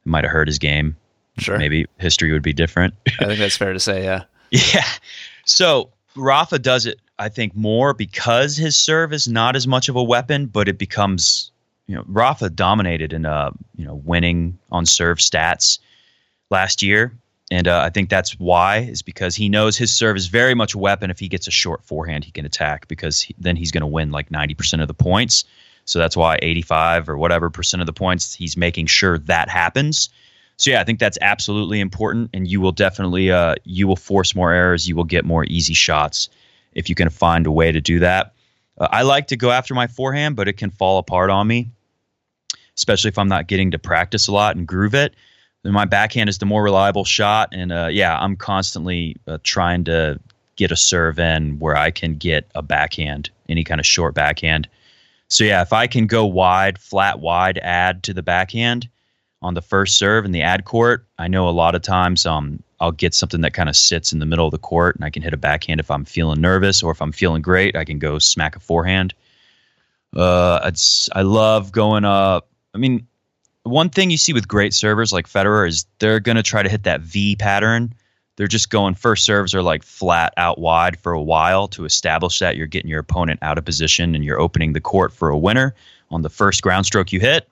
[0.05, 0.95] might have hurt his game.
[1.37, 1.57] Sure.
[1.57, 2.93] Maybe history would be different.
[3.19, 4.03] I think that's fair to say.
[4.03, 4.23] Yeah.
[4.51, 4.85] yeah.
[5.43, 9.95] So Rafa does it, I think, more because his serve is not as much of
[9.95, 11.51] a weapon, but it becomes,
[11.87, 15.79] you know, Rafa dominated in, uh, you know, winning on serve stats
[16.49, 17.17] last year.
[17.51, 20.73] And uh, I think that's why is because he knows his serve is very much
[20.73, 21.11] a weapon.
[21.11, 23.87] If he gets a short forehand, he can attack because he, then he's going to
[23.87, 25.45] win like 90% of the points.
[25.85, 30.09] So that's why 85 or whatever percent of the points, he's making sure that happens.
[30.57, 34.33] So yeah, I think that's absolutely important, and you will definitely uh, you will force
[34.33, 34.87] more errors.
[34.87, 36.29] You will get more easy shots
[36.75, 38.33] if you can find a way to do that.
[38.77, 41.69] Uh, I like to go after my forehand, but it can fall apart on me,
[42.75, 45.15] especially if I'm not getting to practice a lot and groove it.
[45.63, 49.83] Then my backhand is the more reliable shot, and uh, yeah, I'm constantly uh, trying
[49.85, 50.19] to
[50.57, 54.67] get a serve in where I can get a backhand, any kind of short backhand.
[55.27, 58.87] So yeah, if I can go wide, flat wide, add to the backhand
[59.41, 62.61] on the first serve in the ad court, I know a lot of times um,
[62.79, 65.09] I'll get something that kind of sits in the middle of the court and I
[65.09, 67.99] can hit a backhand if I'm feeling nervous or if I'm feeling great, I can
[67.99, 69.13] go smack a forehand.
[70.15, 72.47] Uh, it's I love going up.
[72.73, 73.07] I mean,
[73.63, 76.69] one thing you see with great servers like Federer is they're going to try to
[76.69, 77.93] hit that V pattern.
[78.35, 82.39] They're just going first serves are like flat out wide for a while to establish
[82.39, 85.37] that you're getting your opponent out of position and you're opening the court for a
[85.37, 85.73] winner
[86.11, 87.49] on the first ground stroke you hit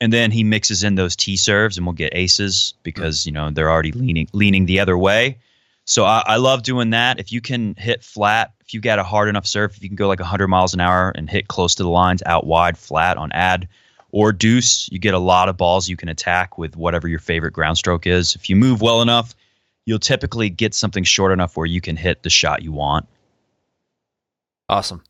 [0.00, 3.50] and then he mixes in those T serves, and we'll get aces because you know
[3.50, 5.38] they're already leaning leaning the other way.
[5.86, 7.20] So I, I, love doing that.
[7.20, 9.94] If you can hit flat, if you got a hard enough serve, if you can
[9.94, 13.16] go like 100 miles an hour and hit close to the lines, out wide, flat
[13.16, 13.68] on ad
[14.10, 17.52] or deuce, you get a lot of balls you can attack with whatever your favorite
[17.52, 18.34] ground stroke is.
[18.34, 19.34] If you move well enough,
[19.84, 23.06] you'll typically get something short enough where you can hit the shot you want.
[24.68, 25.04] Awesome.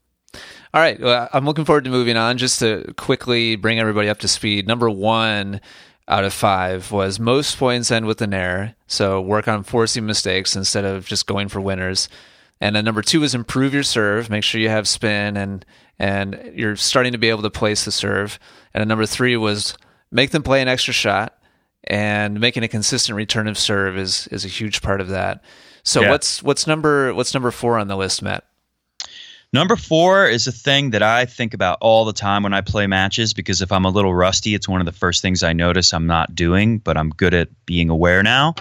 [0.76, 1.00] All right.
[1.00, 2.36] Well, I'm looking forward to moving on.
[2.36, 4.68] Just to quickly bring everybody up to speed.
[4.68, 5.62] Number one
[6.06, 8.74] out of five was most points end with an error.
[8.86, 12.10] So work on forcing mistakes instead of just going for winners.
[12.60, 14.28] And then number two is improve your serve.
[14.28, 15.64] Make sure you have spin and
[15.98, 18.38] and you're starting to be able to place the serve.
[18.74, 19.78] And then number three was
[20.10, 21.38] make them play an extra shot.
[21.84, 25.42] And making a consistent return of serve is is a huge part of that.
[25.84, 26.10] So yeah.
[26.10, 28.44] what's what's number what's number four on the list, Matt?
[29.52, 32.86] Number four is a thing that I think about all the time when I play
[32.86, 35.94] matches because if I'm a little rusty, it's one of the first things I notice
[35.94, 38.54] I'm not doing, but I'm good at being aware now.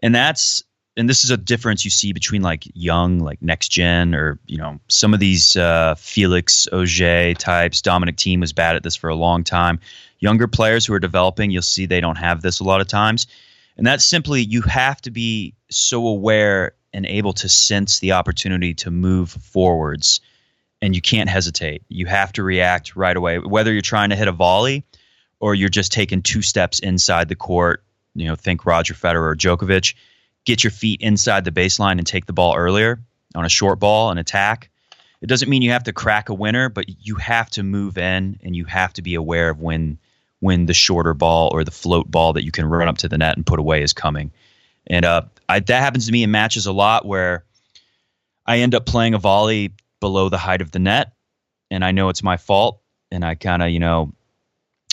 [0.00, 0.62] And that's
[0.96, 4.56] and this is a difference you see between like young, like next gen, or you
[4.56, 7.82] know some of these uh, Felix Auger types.
[7.82, 9.78] Dominic Thiem was bad at this for a long time.
[10.20, 13.26] Younger players who are developing, you'll see they don't have this a lot of times,
[13.76, 18.72] and that's simply you have to be so aware and able to sense the opportunity
[18.72, 20.22] to move forwards
[20.80, 21.82] and you can't hesitate.
[21.88, 24.82] You have to react right away, whether you're trying to hit a volley
[25.38, 27.84] or you're just taking two steps inside the court.
[28.14, 29.94] You know, think Roger Federer or Djokovic.
[30.46, 32.98] Get your feet inside the baseline and take the ball earlier
[33.34, 34.70] on a short ball an attack.
[35.20, 38.38] It doesn't mean you have to crack a winner, but you have to move in
[38.42, 39.98] and you have to be aware of when
[40.40, 43.18] when the shorter ball or the float ball that you can run up to the
[43.18, 44.30] net and put away is coming.
[44.86, 47.44] And uh, I, that happens to me in matches a lot where
[48.46, 51.12] I end up playing a volley below the height of the net,
[51.70, 52.80] and I know it's my fault,
[53.10, 54.12] and I kind of you know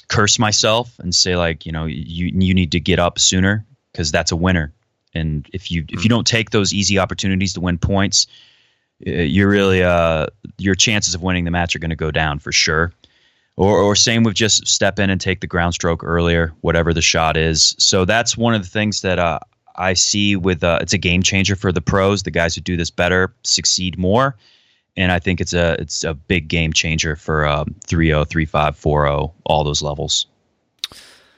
[0.08, 4.12] curse myself and say like you know you you need to get up sooner because
[4.12, 4.74] that's a winner,
[5.13, 8.28] and if you if you don't take those easy opportunities to win points,
[9.00, 12.52] you're really uh your chances of winning the match are going to go down for
[12.52, 12.92] sure.
[13.56, 17.04] Or, or same with just step in and take the ground stroke earlier, whatever the
[17.04, 17.76] shot is.
[17.78, 19.39] So that's one of the things that uh,
[19.76, 22.24] I see with uh, it's a game changer for the pros.
[22.24, 24.36] The guys who do this better succeed more,
[24.96, 29.34] and I think it's a it's a big game changer for um, 3-0, 3-5, 4-0,
[29.46, 30.28] all those levels.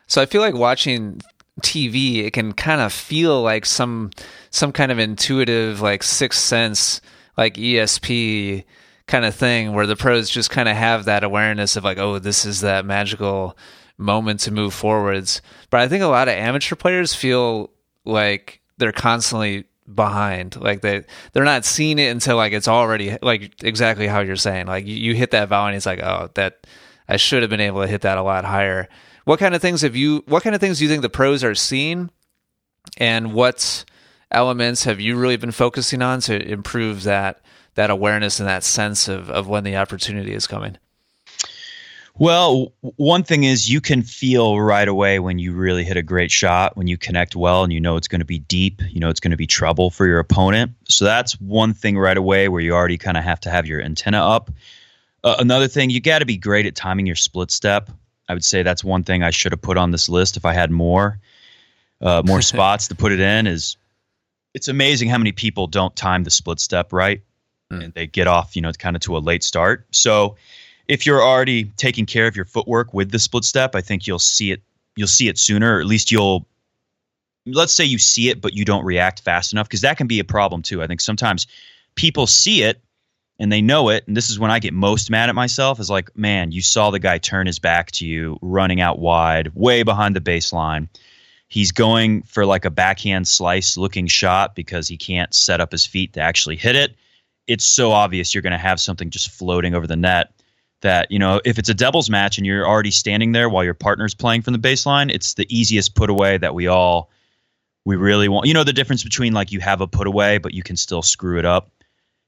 [0.07, 1.21] So I feel like watching
[1.61, 4.11] TV, it can kind of feel like some
[4.51, 7.01] some kind of intuitive, like sixth sense,
[7.37, 8.63] like ESP
[9.07, 12.19] kind of thing, where the pros just kind of have that awareness of like, oh,
[12.19, 13.57] this is that magical
[13.97, 15.41] moment to move forwards.
[15.69, 17.71] But I think a lot of amateur players feel
[18.05, 20.55] like they're constantly behind.
[20.59, 24.67] Like they they're not seeing it until like it's already like exactly how you're saying.
[24.67, 26.65] Like you, you hit that volley and it's like oh that
[27.07, 28.87] i should have been able to hit that a lot higher.
[29.25, 31.43] What kind of things have you what kind of things do you think the pros
[31.43, 32.09] are seeing?
[32.97, 33.83] And what
[34.31, 37.41] elements have you really been focusing on to improve that
[37.75, 40.77] that awareness and that sense of of when the opportunity is coming
[42.17, 46.31] well, one thing is you can feel right away when you really hit a great
[46.31, 49.09] shot, when you connect well and you know it's going to be deep, you know
[49.09, 50.71] it's going to be trouble for your opponent.
[50.87, 53.81] So that's one thing right away where you already kind of have to have your
[53.81, 54.49] antenna up.
[55.23, 57.89] Uh, another thing, you got to be great at timing your split step.
[58.29, 60.53] I would say that's one thing I should have put on this list if I
[60.53, 61.19] had more
[62.01, 63.45] uh, more spots to put it in.
[63.45, 63.75] Is
[64.53, 67.21] it's amazing how many people don't time the split step right,
[67.71, 67.83] mm.
[67.83, 69.85] and they get off, you know, kind of to a late start.
[69.91, 70.37] So
[70.87, 74.19] if you're already taking care of your footwork with the split step, I think you'll
[74.19, 74.61] see it.
[74.95, 76.47] You'll see it sooner, or at least you'll.
[77.47, 80.19] Let's say you see it, but you don't react fast enough, because that can be
[80.19, 80.81] a problem too.
[80.81, 81.45] I think sometimes
[81.95, 82.81] people see it
[83.39, 85.89] and they know it and this is when i get most mad at myself is
[85.89, 89.83] like man you saw the guy turn his back to you running out wide way
[89.83, 90.87] behind the baseline
[91.47, 95.85] he's going for like a backhand slice looking shot because he can't set up his
[95.85, 96.95] feet to actually hit it
[97.47, 100.34] it's so obvious you're going to have something just floating over the net
[100.81, 103.73] that you know if it's a doubles match and you're already standing there while your
[103.73, 107.09] partner's playing from the baseline it's the easiest put away that we all
[107.85, 110.53] we really want you know the difference between like you have a put away but
[110.53, 111.71] you can still screw it up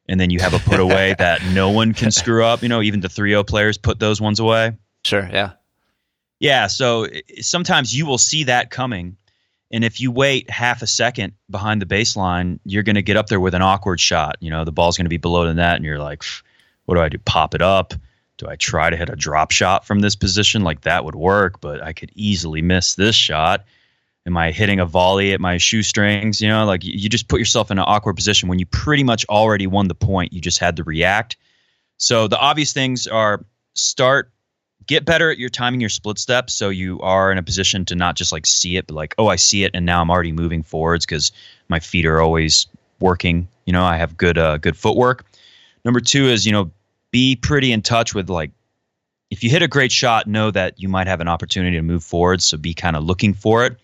[0.07, 2.63] and then you have a put away that no one can screw up.
[2.63, 4.77] You know, even the 3 0 players put those ones away.
[5.03, 5.51] Sure, yeah.
[6.39, 7.07] Yeah, so
[7.41, 9.17] sometimes you will see that coming.
[9.71, 13.27] And if you wait half a second behind the baseline, you're going to get up
[13.27, 14.37] there with an awkward shot.
[14.39, 16.23] You know, the ball's going to be below the net, and you're like,
[16.85, 17.17] what do I do?
[17.17, 17.93] Pop it up?
[18.37, 20.63] Do I try to hit a drop shot from this position?
[20.63, 23.65] Like that would work, but I could easily miss this shot
[24.27, 26.41] am I hitting a volley at my shoestrings?
[26.41, 29.25] You know, like you just put yourself in an awkward position when you pretty much
[29.29, 30.33] already won the point.
[30.33, 31.37] You just had to react.
[31.95, 34.31] So the obvious things are start
[34.85, 37.95] get better at your timing your split steps so you are in a position to
[37.95, 40.31] not just like see it but like oh i see it and now i'm already
[40.31, 41.31] moving forwards because
[41.67, 42.67] my feet are always
[42.99, 45.25] working you know i have good uh, good footwork
[45.83, 46.71] number two is you know
[47.11, 48.51] be pretty in touch with like
[49.29, 52.03] if you hit a great shot know that you might have an opportunity to move
[52.03, 53.77] forward so be kind of looking for it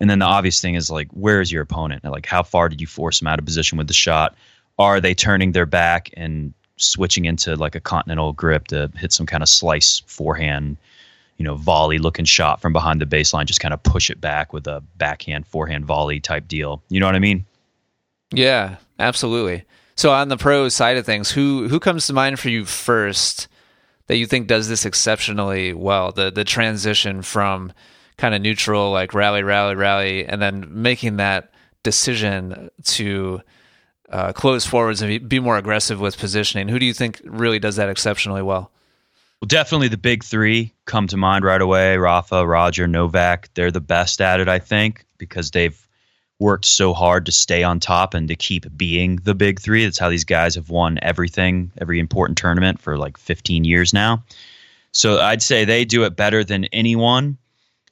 [0.00, 2.04] and then the obvious thing is like, where is your opponent?
[2.04, 4.34] Like, how far did you force them out of position with the shot?
[4.78, 9.26] Are they turning their back and switching into like a continental grip to hit some
[9.26, 10.76] kind of slice forehand,
[11.36, 14.52] you know, volley looking shot from behind the baseline, just kind of push it back
[14.52, 16.80] with a backhand forehand volley type deal.
[16.88, 17.44] You know what I mean?
[18.32, 19.64] Yeah, absolutely.
[19.98, 23.48] So on the pro side of things, who who comes to mind for you first
[24.06, 26.12] that you think does this exceptionally well?
[26.12, 27.72] The the transition from
[28.16, 33.40] kind of neutral, like rally, rally, rally, and then making that decision to
[34.08, 36.68] uh, close forwards and be more aggressive with positioning.
[36.68, 38.70] Who do you think really does that exceptionally well?
[39.40, 43.50] Well, definitely the big three come to mind right away Rafa, Roger, Novak.
[43.54, 45.87] They're the best at it, I think, because they've
[46.38, 49.84] worked so hard to stay on top and to keep being the big three.
[49.84, 54.22] That's how these guys have won everything, every important tournament for like 15 years now.
[54.92, 57.38] So I'd say they do it better than anyone.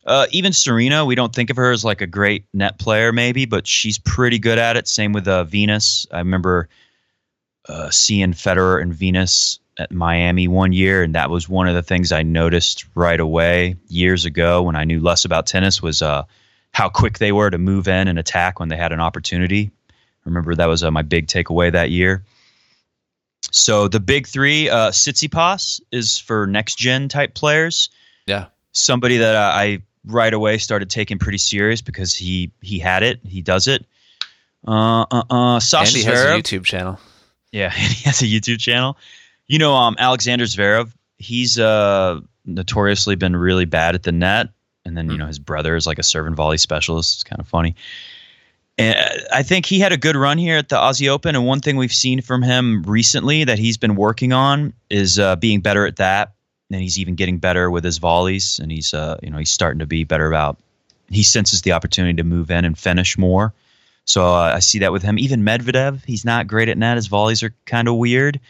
[0.04, 3.44] Uh, even Serena, we don't think of her as like a great net player, maybe,
[3.44, 4.86] but she's pretty good at it.
[4.86, 6.06] Same with uh, Venus.
[6.12, 6.68] I remember
[7.68, 11.82] uh, seeing Federer and Venus at Miami one year, and that was one of the
[11.82, 16.22] things I noticed right away years ago when I knew less about tennis was uh,
[16.76, 19.70] how quick they were to move in and attack when they had an opportunity.
[20.26, 22.22] Remember that was uh, my big takeaway that year.
[23.50, 27.88] So the big three, uh, Tsitsipas is for next gen type players.
[28.26, 33.02] Yeah, somebody that uh, I right away started taking pretty serious because he he had
[33.02, 33.86] it, he does it.
[34.68, 37.00] Uh, uh, uh, Sasha and has a YouTube channel.
[37.52, 38.98] Yeah, he has a YouTube channel.
[39.46, 44.50] You know, um, Alexander Zverev, he's uh notoriously been really bad at the net,
[44.86, 47.16] and then you know his brother is like a serve and volley specialist.
[47.16, 47.74] It's kind of funny.
[48.78, 48.98] And
[49.32, 51.76] I think he had a good run here at the Aussie Open, and one thing
[51.76, 55.96] we've seen from him recently that he's been working on is uh, being better at
[55.96, 56.36] that
[56.70, 59.78] and he's even getting better with his volleys, and he's uh, you know he's starting
[59.78, 60.58] to be better about.
[61.08, 63.52] He senses the opportunity to move in and finish more.
[64.04, 65.18] So uh, I see that with him.
[65.18, 66.96] Even Medvedev, he's not great at net.
[66.96, 68.40] His volleys are kind of weird,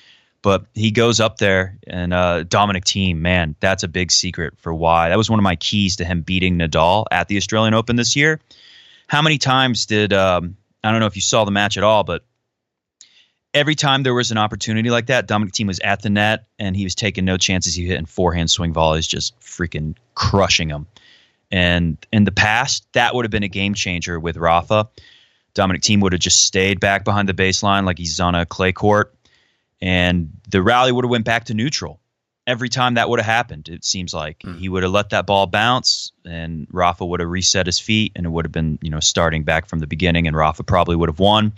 [0.43, 1.79] but he goes up there.
[1.87, 5.09] And uh, Dominic Thiem, man, that's a big secret for why.
[5.09, 8.17] That was one of my keys to him beating Nadal at the Australian Open this
[8.17, 8.41] year.
[9.09, 12.05] How many times did um, I don't know if you saw the match at all,
[12.05, 12.25] but
[13.53, 16.77] every time there was an opportunity like that, Dominic Thiem was at the net and
[16.77, 17.75] he was taking no chances.
[17.75, 20.87] He hit in forehand swing volleys, just freaking crushing them.
[21.51, 24.89] And in the past, that would have been a game changer with Rafa.
[25.55, 28.73] Dominic Thiem would have just stayed back behind the baseline like he's on a clay
[28.73, 29.15] court,
[29.81, 32.01] and the rally would have went back to neutral.
[32.47, 34.57] Every time that would have happened, it seems like mm.
[34.57, 38.25] he would have let that ball bounce, and Rafa would have reset his feet, and
[38.25, 41.09] it would have been you know starting back from the beginning, and Rafa probably would
[41.09, 41.53] have won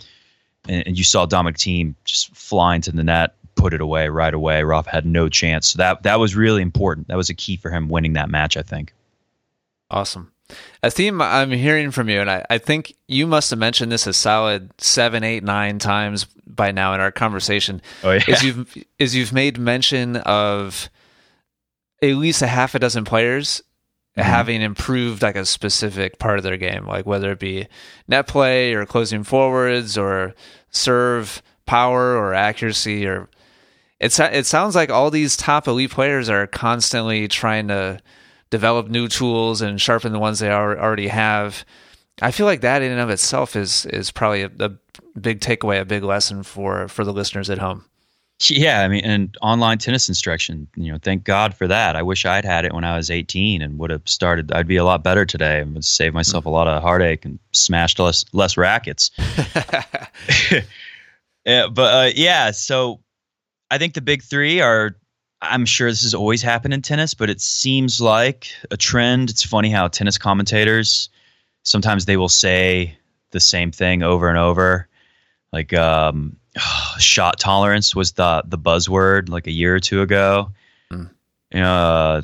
[0.67, 4.33] and, and you saw Dominic Thiem just fly into the net, put it away right
[4.33, 4.63] away.
[4.63, 5.69] Rafa had no chance.
[5.69, 7.07] So that that was really important.
[7.07, 8.93] That was a key for him winning that match, I think.
[9.91, 10.31] Awesome.
[10.81, 14.07] A theme I'm hearing from you, and I, I think you must have mentioned this
[14.07, 17.81] a solid seven, eight, nine times by now in our conversation.
[18.03, 18.23] Oh yeah.
[18.27, 20.89] Is you've is you've made mention of
[22.01, 23.61] at least a half a dozen players
[24.17, 24.29] mm-hmm.
[24.29, 27.67] having improved like a specific part of their game, like whether it be
[28.07, 30.33] net play or closing forwards or
[30.71, 33.29] serve power or accuracy or
[33.99, 37.99] it's it sounds like all these top elite players are constantly trying to
[38.49, 41.65] develop new tools and sharpen the ones they already have.
[42.21, 44.71] I feel like that in and of itself is is probably a, a
[45.19, 47.85] big takeaway, a big lesson for for the listeners at home.
[48.47, 50.67] Yeah, I mean, and online tennis instruction.
[50.75, 51.97] You know, thank God for that.
[51.97, 54.53] I wish I'd had it when I was 18 and would have started.
[54.53, 57.37] I'd be a lot better today and would save myself a lot of heartache and
[57.51, 59.11] smashed less less rackets.
[61.45, 63.01] yeah, but uh, yeah, so
[63.69, 64.95] I think the big three are.
[65.41, 69.29] I'm sure this has always happened in tennis, but it seems like a trend.
[69.29, 71.09] It's funny how tennis commentators
[71.63, 72.97] sometimes they will say
[73.31, 74.87] the same thing over and over.
[75.53, 76.35] Like um,
[76.99, 80.51] shot tolerance was the the buzzword like a year or two ago.
[80.91, 81.09] Mm.
[81.53, 82.21] Uh,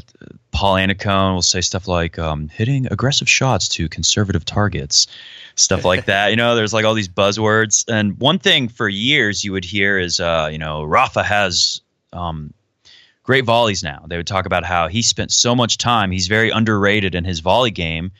[0.51, 5.07] Paul Annacone will say stuff like um, hitting aggressive shots to conservative targets,
[5.55, 6.29] stuff like that.
[6.29, 7.85] You know, there's like all these buzzwords.
[7.91, 11.81] And one thing for years you would hear is, uh, you know, Rafa has
[12.13, 12.53] um,
[13.25, 14.05] great volleys now.
[14.07, 16.11] They would talk about how he spent so much time.
[16.11, 18.11] He's very underrated in his volley game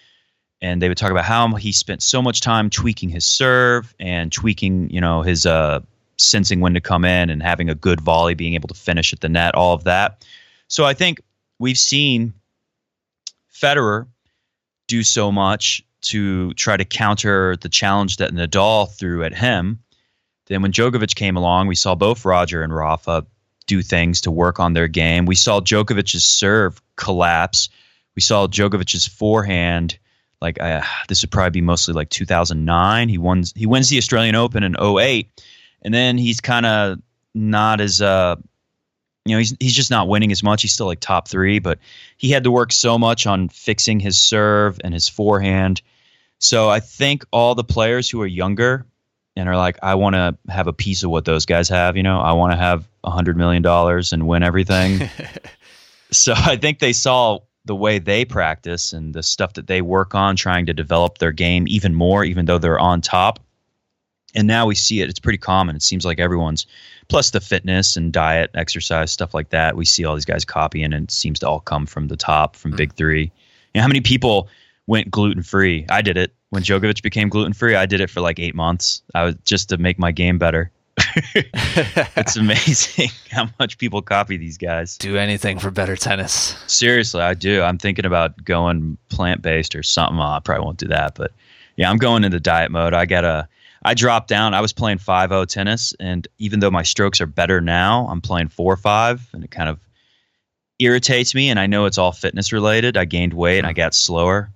[0.62, 4.32] and they would talk about how he spent so much time tweaking his serve and
[4.32, 5.80] tweaking, you know, his uh,
[6.18, 9.20] sensing when to come in and having a good volley, being able to finish at
[9.20, 10.26] the net, all of that.
[10.68, 11.22] So I think
[11.60, 12.34] we've seen
[13.54, 14.08] Federer
[14.88, 19.80] do so much to try to counter the challenge that Nadal threw at him.
[20.48, 23.26] Then when Djokovic came along, we saw both Roger and Rafa
[23.68, 25.26] do things to work on their game.
[25.26, 27.70] We saw Djokovic's serve collapse.
[28.16, 29.98] We saw Djokovic's forehand
[30.42, 33.10] like uh, this would probably be mostly like 2009.
[33.10, 35.30] He won he wins the Australian Open in 08
[35.82, 37.00] and then he's kind of
[37.34, 38.36] not as uh
[39.26, 40.62] you know he's he's just not winning as much.
[40.62, 41.80] He's still like top 3, but
[42.18, 45.82] he had to work so much on fixing his serve and his forehand.
[46.38, 48.86] So I think all the players who are younger
[49.36, 52.04] and are like I want to have a piece of what those guys have, you
[52.04, 52.20] know.
[52.20, 55.10] I want to have a 100 million dollars and win everything.
[56.12, 60.14] so I think they saw the way they practice and the stuff that they work
[60.14, 63.40] on trying to develop their game even more even though they're on top.
[64.36, 65.10] And now we see it.
[65.10, 65.78] It's pretty common.
[65.78, 66.68] It seems like everyone's
[67.08, 69.78] plus the fitness and diet exercise stuff like that.
[69.78, 72.56] We see all these guys copying and it seems to all come from the top
[72.56, 72.78] from mm-hmm.
[72.78, 73.24] big three.
[73.24, 74.50] You know, how many people
[74.88, 78.22] went gluten free i did it when Djokovic became gluten free i did it for
[78.22, 80.72] like eight months i was just to make my game better
[81.36, 84.98] it's amazing how much people copy these guys.
[84.98, 86.56] Do anything for better tennis.
[86.68, 87.62] Seriously, I do.
[87.62, 90.20] I'm thinking about going plant based or something.
[90.20, 91.32] I probably won't do that, but
[91.76, 92.94] yeah, I'm going into diet mode.
[92.94, 93.48] I gotta.
[93.84, 94.56] I dropped down.
[94.56, 98.48] I was playing 5-0 tennis, and even though my strokes are better now, I'm playing
[98.50, 99.80] 4-5, and it kind of
[100.80, 101.50] irritates me.
[101.50, 102.98] And I know it's all fitness related.
[102.98, 103.78] I gained weight and I mm.
[103.78, 104.52] got slower,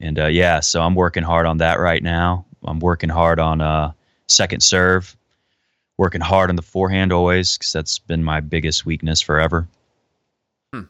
[0.00, 2.44] and uh, yeah, so I'm working hard on that right now.
[2.64, 3.92] I'm working hard on uh,
[4.26, 5.16] second serve
[5.98, 9.68] working hard on the forehand always because that's been my biggest weakness forever.
[10.72, 10.82] Hmm.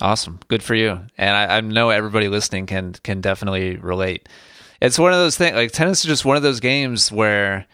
[0.00, 1.00] Awesome, good for you.
[1.18, 4.28] And I, I, know everybody listening can can definitely relate.
[4.80, 5.56] It's one of those things.
[5.56, 7.66] Like tennis is just one of those games where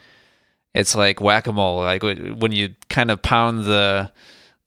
[0.75, 1.81] it's like whack a mole.
[1.81, 4.11] Like when you kind of pound the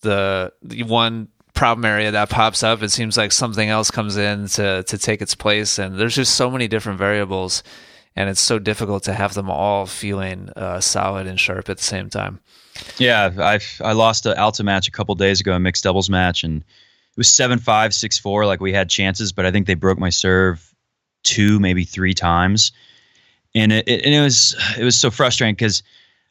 [0.02, 0.52] the
[0.86, 4.98] one problem area that pops up, it seems like something else comes in to to
[4.98, 5.80] take its place.
[5.80, 7.64] And there's just so many different variables
[8.16, 11.84] and it's so difficult to have them all feeling uh, solid and sharp at the
[11.84, 12.40] same time.
[12.98, 16.44] Yeah, I I lost an Alta match a couple days ago, a mixed doubles match,
[16.44, 18.46] and it was seven five six four.
[18.46, 20.74] Like we had chances, but I think they broke my serve
[21.24, 22.72] two, maybe three times,
[23.54, 25.84] and it, it and it was it was so frustrating because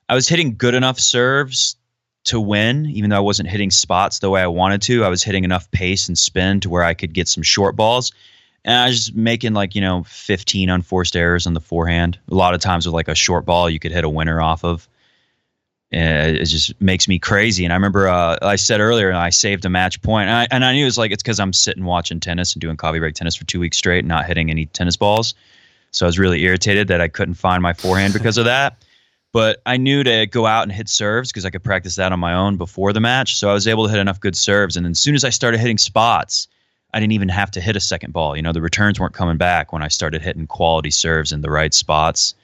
[0.08, 1.76] I was hitting good enough serves
[2.24, 5.04] to win, even though I wasn't hitting spots the way I wanted to.
[5.04, 8.12] I was hitting enough pace and spin to where I could get some short balls
[8.64, 12.18] and I was just making like you know 15 unforced errors on the forehand.
[12.30, 14.64] A lot of times with like a short ball, you could hit a winner off
[14.64, 14.88] of.
[15.92, 17.64] And it just makes me crazy.
[17.64, 20.64] And I remember uh, I said earlier, I saved a match point, and I, and
[20.64, 23.14] I knew it was like it's because I'm sitting watching tennis and doing coffee break
[23.14, 25.34] tennis for two weeks straight, and not hitting any tennis balls.
[25.92, 28.83] So I was really irritated that I couldn't find my forehand because of that.
[29.34, 32.20] But I knew to go out and hit serves because I could practice that on
[32.20, 33.34] my own before the match.
[33.34, 34.76] So I was able to hit enough good serves.
[34.76, 36.46] And then as soon as I started hitting spots,
[36.92, 38.36] I didn't even have to hit a second ball.
[38.36, 41.50] You know, the returns weren't coming back when I started hitting quality serves in the
[41.50, 42.36] right spots.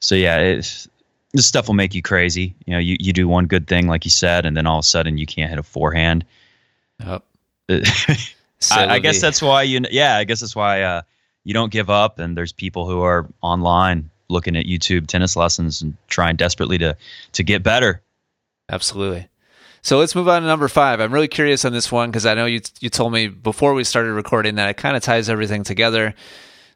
[0.00, 0.88] So yeah, this
[1.36, 2.54] stuff will make you crazy.
[2.64, 4.84] You know, you, you do one good thing, like you said, and then all of
[4.84, 6.24] a sudden you can't hit a forehand.
[7.04, 7.24] Yep.
[8.70, 9.82] I, I, guess that's why you.
[9.90, 11.02] Yeah, I guess that's why uh,
[11.44, 12.18] you don't give up.
[12.18, 16.96] And there's people who are online looking at YouTube tennis lessons and trying desperately to
[17.32, 18.02] to get better.
[18.70, 19.28] Absolutely.
[19.82, 21.00] So let's move on to number five.
[21.00, 23.84] I'm really curious on this one because I know you you told me before we
[23.84, 26.14] started recording that it kind of ties everything together.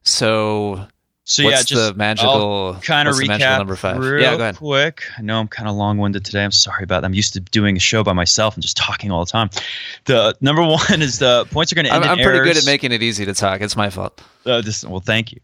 [0.02, 0.86] So
[1.28, 3.98] so yeah, just the magical kind of recap number five?
[3.98, 4.56] real yeah, go ahead.
[4.56, 5.02] quick.
[5.18, 6.44] I know I'm kind of long-winded today.
[6.44, 7.06] I'm sorry about that.
[7.06, 9.50] I'm used to doing a show by myself and just talking all the time.
[10.04, 12.64] The number one is the points are going to end I'm, I'm pretty good at
[12.64, 13.60] making it easy to talk.
[13.60, 14.22] It's my fault.
[14.44, 15.40] Uh, this, well, thank you.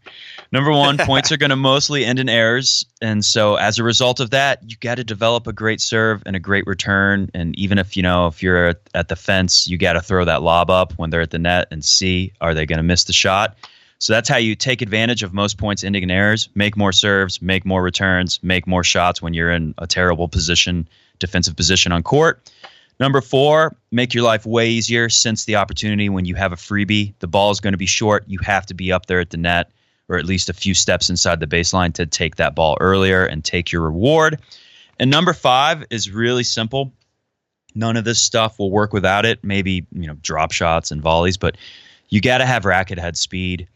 [0.53, 4.19] Number one, points are going to mostly end in errors, and so as a result
[4.19, 7.29] of that, you got to develop a great serve and a great return.
[7.33, 10.43] And even if you know if you're at, the fence, you got to throw that
[10.43, 13.13] lob up when they're at the net and see are they going to miss the
[13.13, 13.57] shot.
[13.97, 16.49] So that's how you take advantage of most points ending in errors.
[16.55, 20.87] Make more serves, make more returns, make more shots when you're in a terrible position,
[21.19, 22.51] defensive position on court.
[22.99, 27.13] Number four, make your life way easier since the opportunity when you have a freebie.
[27.19, 28.25] The ball is going to be short.
[28.27, 29.71] You have to be up there at the net
[30.13, 33.43] or at least a few steps inside the baseline to take that ball earlier and
[33.43, 34.39] take your reward.
[34.99, 36.93] And number five is really simple.
[37.75, 39.43] None of this stuff will work without it.
[39.43, 41.57] Maybe, you know, drop shots and volleys, but
[42.09, 43.67] you got to have racket head speed.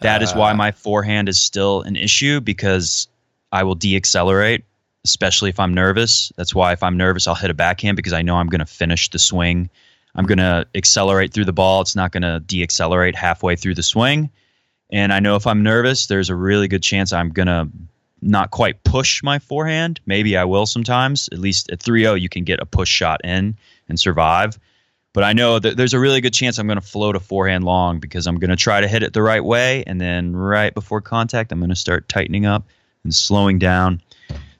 [0.00, 0.54] That is why Uh.
[0.54, 3.06] my forehand is still an issue because
[3.52, 4.62] I will deaccelerate,
[5.04, 6.32] especially if I'm nervous.
[6.36, 8.66] That's why if I'm nervous, I'll hit a backhand because I know I'm going to
[8.66, 9.68] finish the swing.
[10.14, 11.82] I'm going to accelerate through the ball.
[11.82, 14.30] It's not going to deaccelerate halfway through the swing.
[14.92, 17.68] And I know if I'm nervous, there's a really good chance I'm going to
[18.20, 20.00] not quite push my forehand.
[20.06, 21.28] Maybe I will sometimes.
[21.32, 23.56] At least at 3 0, you can get a push shot in
[23.88, 24.58] and survive.
[25.14, 27.64] But I know that there's a really good chance I'm going to float a forehand
[27.64, 29.84] long because I'm going to try to hit it the right way.
[29.86, 32.66] And then right before contact, I'm going to start tightening up
[33.04, 34.00] and slowing down.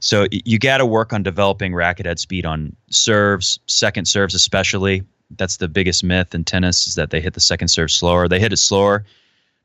[0.00, 5.04] So you got to work on developing racket head speed on serves, second serves especially.
[5.36, 8.28] That's the biggest myth in tennis is that they hit the second serve slower.
[8.28, 9.04] They hit it slower,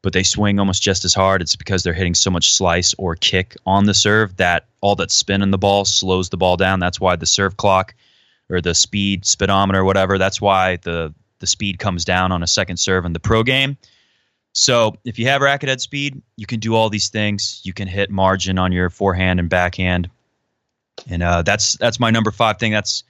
[0.07, 1.41] but they swing almost just as hard.
[1.41, 5.11] It's because they're hitting so much slice or kick on the serve that all that
[5.11, 6.79] spin in the ball slows the ball down.
[6.79, 7.93] That's why the serve clock
[8.49, 10.17] or the speed speedometer, whatever.
[10.17, 13.75] That's why the the speed comes down on a second serve in the pro game.
[14.53, 17.59] So if you have racket head speed, you can do all these things.
[17.65, 20.09] You can hit margin on your forehand and backhand,
[21.09, 22.71] and uh, that's that's my number five thing.
[22.71, 23.03] That's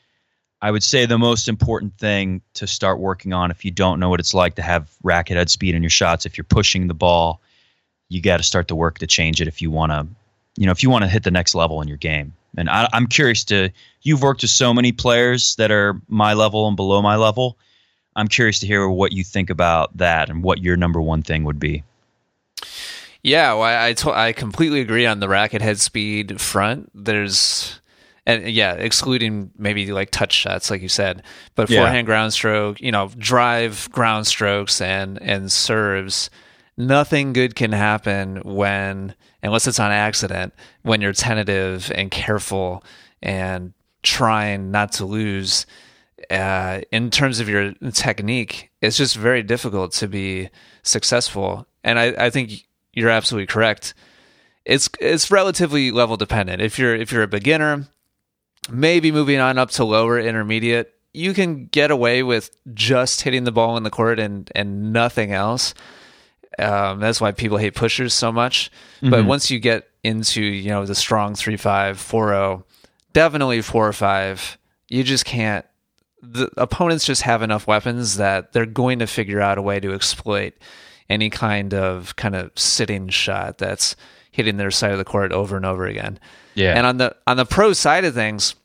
[0.61, 4.09] I would say the most important thing to start working on if you don't know
[4.09, 6.25] what it's like to have racket head speed in your shots.
[6.25, 7.41] If you're pushing the ball,
[8.09, 10.07] you got to start to work to change it if you want to,
[10.55, 12.33] you know, if you want to hit the next level in your game.
[12.57, 13.69] And I, I'm curious to,
[14.01, 17.57] you've worked with so many players that are my level and below my level.
[18.15, 21.43] I'm curious to hear what you think about that and what your number one thing
[21.43, 21.83] would be.
[23.21, 26.89] Yeah, well, I I, to- I completely agree on the racket head speed front.
[26.95, 27.79] There's
[28.28, 31.23] and yeah, excluding maybe like touch shots, like you said,
[31.55, 31.80] but Yeah.
[31.80, 36.30] forehand ground stroke, you know, drive ground strokes and and serves.
[36.78, 40.53] Nothing good can happen when, unless it's on accident,
[40.84, 42.84] when you're tentative and careful
[43.23, 43.73] and
[44.03, 45.65] trying not to lose.
[46.30, 50.49] Uh, in terms of your technique, it's just very difficult to be
[50.84, 51.65] successful.
[51.84, 52.51] And I, I think
[52.93, 53.93] you're absolutely correct.
[54.65, 56.61] It's it's relatively level dependent.
[56.61, 57.86] If you're if you're a beginner,
[58.70, 63.51] maybe moving on up to lower intermediate, you can get away with just hitting the
[63.51, 65.74] ball in the court and and nothing else.
[66.59, 68.72] Um, that's why people hate pushers so much.
[69.11, 72.65] But once you get into you know the strong three five four zero,
[73.13, 74.57] definitely four or five,
[74.89, 75.65] you just can't.
[76.22, 79.93] The opponents just have enough weapons that they're going to figure out a way to
[79.93, 80.53] exploit
[81.09, 83.95] any kind of kind of sitting shot that's
[84.32, 86.20] hitting their side of the court over and over again.
[86.57, 86.73] Yeah.
[86.75, 88.55] And on the on the pro side of things,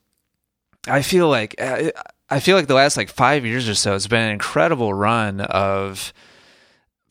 [0.88, 1.90] I feel like uh,
[2.30, 5.40] I feel like the last like five years or so, it's been an incredible run
[5.42, 6.12] of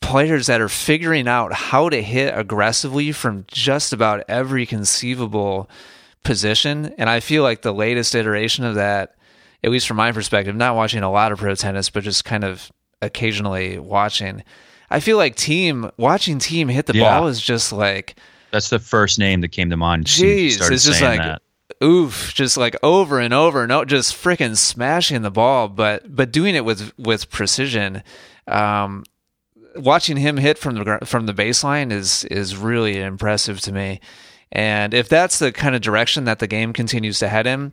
[0.00, 5.70] players that are figuring out how to hit aggressively from just about every conceivable
[6.24, 6.92] position.
[6.98, 9.14] And I feel like the latest iteration of that,
[9.62, 12.42] at least from my perspective, not watching a lot of pro tennis, but just kind
[12.42, 14.42] of occasionally watching.
[14.90, 17.18] I feel like Thiem watching Thiem hit the Yeah.
[17.20, 18.16] ball is just like
[18.52, 20.06] That's the first name that came to mind.
[20.06, 21.42] as soon as you Jeez, it's just like that.
[21.82, 26.54] oof, just like over and over, no, just freaking smashing the ball, but but doing
[26.54, 28.02] it with with precision.
[28.46, 29.04] Um,
[29.76, 34.00] watching him hit from the gr- from the baseline is is really impressive to me.
[34.52, 37.72] And if that's the kind of direction that the game continues to head in,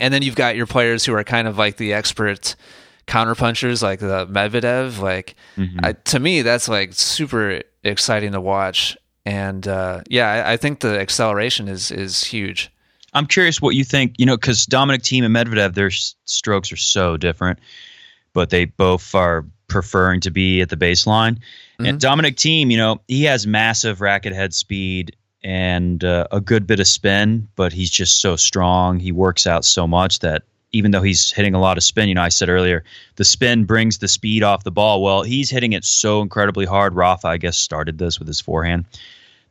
[0.00, 2.56] and then you've got your players who are kind of like the expert
[3.06, 5.78] counterpunchers, like the Medvedev, like Mm-hmm.
[5.82, 8.96] I, to me, that's like super exciting to watch.
[9.26, 12.70] And uh, yeah, I, I think the acceleration is is huge.
[13.12, 16.70] I'm curious what you think, you know, because Dominic Thiem and Medvedev, their s- strokes
[16.70, 17.58] are so different,
[18.34, 21.38] but they both are preferring to be at the baseline.
[21.78, 26.66] And Dominic Thiem, you know, he has massive racket head speed and uh, a good
[26.66, 29.00] bit of spin, but he's just so strong.
[29.00, 32.14] He works out so much that even though he's hitting a lot of spin, you
[32.14, 32.84] know, I said earlier,
[33.16, 35.02] the spin brings the speed off the ball.
[35.02, 36.94] Well, he's hitting it so incredibly hard.
[36.94, 38.84] Rafa, I guess, started this with his forehand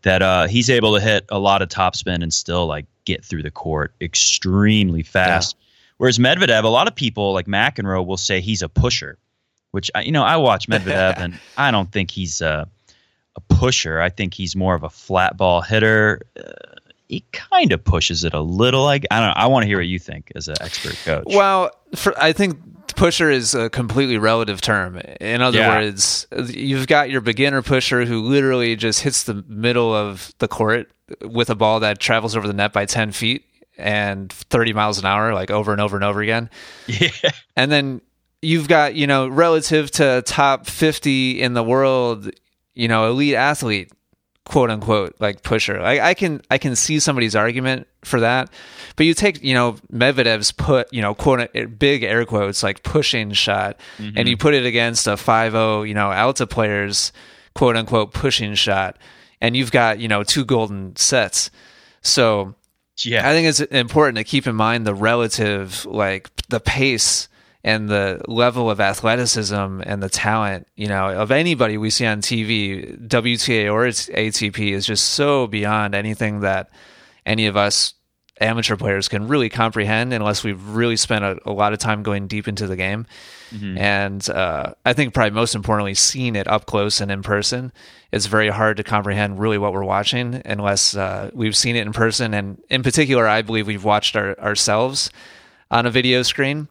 [0.06, 3.42] that uh, he's able to hit a lot of topspin and still like get through
[3.42, 5.56] the court extremely fast.
[5.58, 5.66] Yeah.
[5.98, 9.18] Whereas Medvedev, a lot of people like McEnroe will say he's a pusher,
[9.72, 12.70] which you know I watch Medvedev and I don't think he's a,
[13.36, 14.00] a pusher.
[14.00, 16.22] I think he's more of a flat ball hitter.
[16.38, 16.52] Uh,
[17.08, 18.84] he kind of pushes it a little.
[18.84, 19.34] Like I don't know.
[19.36, 21.26] I want to hear what you think as an expert coach.
[21.28, 22.60] Well, for, I think
[22.96, 24.98] pusher is a completely relative term.
[25.20, 25.78] In other yeah.
[25.78, 30.92] words, you've got your beginner pusher who literally just hits the middle of the court
[31.22, 33.46] with a ball that travels over the net by 10 feet
[33.78, 36.50] and 30 miles an hour, like over and over and over again.
[36.88, 37.10] Yeah.
[37.56, 38.02] And then
[38.42, 42.30] you've got, you know, relative to top 50 in the world,
[42.74, 43.92] you know, elite athlete
[44.46, 45.80] quote unquote like pusher.
[45.80, 48.50] I, I can I can see somebody's argument for that,
[48.96, 53.34] but you take you know Medvedev's put you know quote big air quotes like pushing
[53.34, 54.18] shot, mm-hmm.
[54.18, 57.12] and you put it against a 5-0 you know Alta players
[57.54, 58.98] quote unquote pushing shot,
[59.42, 61.50] and you've got you know two golden sets.
[62.02, 62.56] So
[63.04, 67.28] yeah, I think it's important to keep in mind the relative like the pace
[67.66, 72.22] and the level of athleticism and the talent, you know, of anybody we see on
[72.22, 76.70] TV, WTA or ATP is just so beyond anything that
[77.26, 77.96] any of us
[78.40, 82.28] amateur players can really comprehend unless we've really spent a, a lot of time going
[82.28, 83.08] deep into the game.
[83.50, 83.78] Mm-hmm.
[83.80, 87.72] And uh, I think probably most importantly, seeing it up close and in person,
[88.12, 91.94] it's very hard to comprehend really what we're watching unless uh, we've seen it in
[91.94, 92.36] person.
[92.36, 95.10] And in particular, I believe we've watched our, ourselves
[95.72, 96.68] on a video screen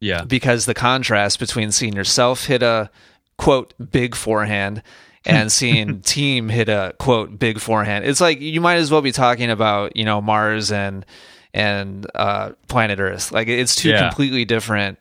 [0.00, 0.24] yeah.
[0.24, 2.90] Because the contrast between seeing yourself hit a
[3.38, 4.82] quote big forehand
[5.26, 8.04] and seeing Thiem hit a quote big forehand.
[8.04, 11.04] It's like you might as well be talking about, you know, Mars and
[11.52, 13.32] and uh, planet Earth.
[13.32, 14.08] Like it's two yeah.
[14.08, 14.98] completely different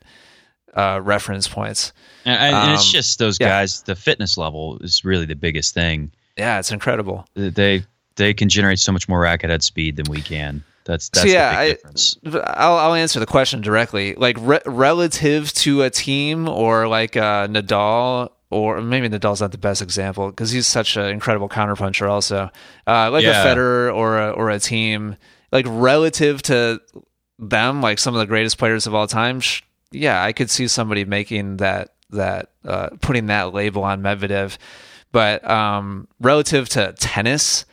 [0.74, 1.94] uh, reference points.
[2.26, 3.50] And, and um, it's just those yeah.
[3.50, 3.84] guys.
[3.84, 6.12] The fitness level is really the biggest thing.
[6.38, 7.28] Yeah, it's incredible.
[7.36, 7.84] They
[8.16, 10.64] they can generate so much more racket head speed than we can.
[10.86, 11.78] That's that's so yeah, I.
[12.56, 14.14] I'll, I'll answer the question directly.
[14.14, 19.58] Like re- relative to a Thiem or like uh, Nadal or maybe Nadal's not the
[19.58, 22.10] best example because he's such an incredible counterpuncher.
[22.10, 22.52] Also,
[22.88, 23.44] uh, like yeah.
[23.44, 25.18] a Federer or a, or a Thiem,
[25.52, 26.80] like relative to
[27.40, 29.40] them, like some of the greatest players of all time.
[29.40, 34.58] Sh- yeah, I could see somebody making that that uh, putting that label on Medvedev,
[35.12, 37.66] but um, relative to tennis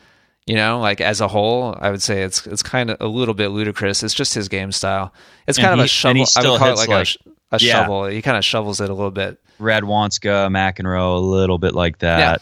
[0.45, 3.33] you know, like as a whole, I would say it's it's kind of a little
[3.33, 4.03] bit ludicrous.
[4.03, 5.13] It's just his game style.
[5.47, 6.25] It's kind and of a shovel.
[6.37, 7.73] I would call it like, like a, a yeah.
[7.73, 8.05] shovel.
[8.05, 9.39] He kind of shovels it a little bit.
[9.59, 12.19] Radwanska, McEnroe, a little bit like that.
[12.19, 12.37] Yeah.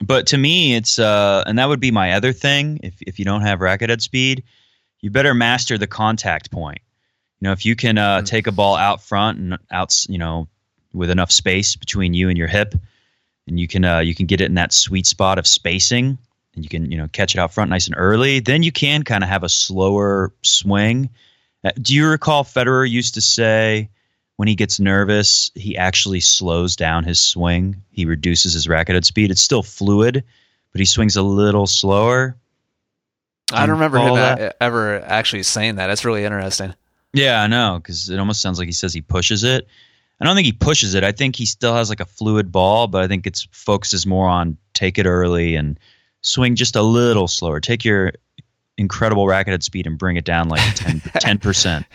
[0.00, 2.80] But to me, it's uh, and that would be my other thing.
[2.82, 4.44] If if you don't have racket head speed,
[5.00, 6.80] you better master the contact point.
[7.40, 8.24] You know, if you can uh, mm-hmm.
[8.24, 10.48] take a ball out front and out, you know,
[10.94, 12.74] with enough space between you and your hip,
[13.46, 16.16] and you can uh, you can get it in that sweet spot of spacing
[16.58, 19.04] and you can you know catch it out front nice and early, then you can
[19.04, 21.08] kind of have a slower swing.
[21.64, 23.88] Uh, do you recall Federer used to say
[24.36, 27.82] when he gets nervous, he actually slows down his swing.
[27.90, 29.30] He reduces his racketed speed.
[29.30, 30.22] It's still fluid,
[30.72, 32.36] but he swings a little slower.
[33.52, 34.56] I don't remember him that?
[34.60, 35.86] ever actually saying that.
[35.86, 36.74] That's really interesting.
[37.14, 39.66] Yeah, I know because it almost sounds like he says he pushes it.
[40.20, 41.04] I don't think he pushes it.
[41.04, 44.28] I think he still has like a fluid ball, but I think it's focuses more
[44.28, 45.78] on take it early and
[46.22, 47.60] swing just a little slower.
[47.60, 48.12] Take your
[48.76, 51.86] incredible racketed speed and bring it down like 10 percent.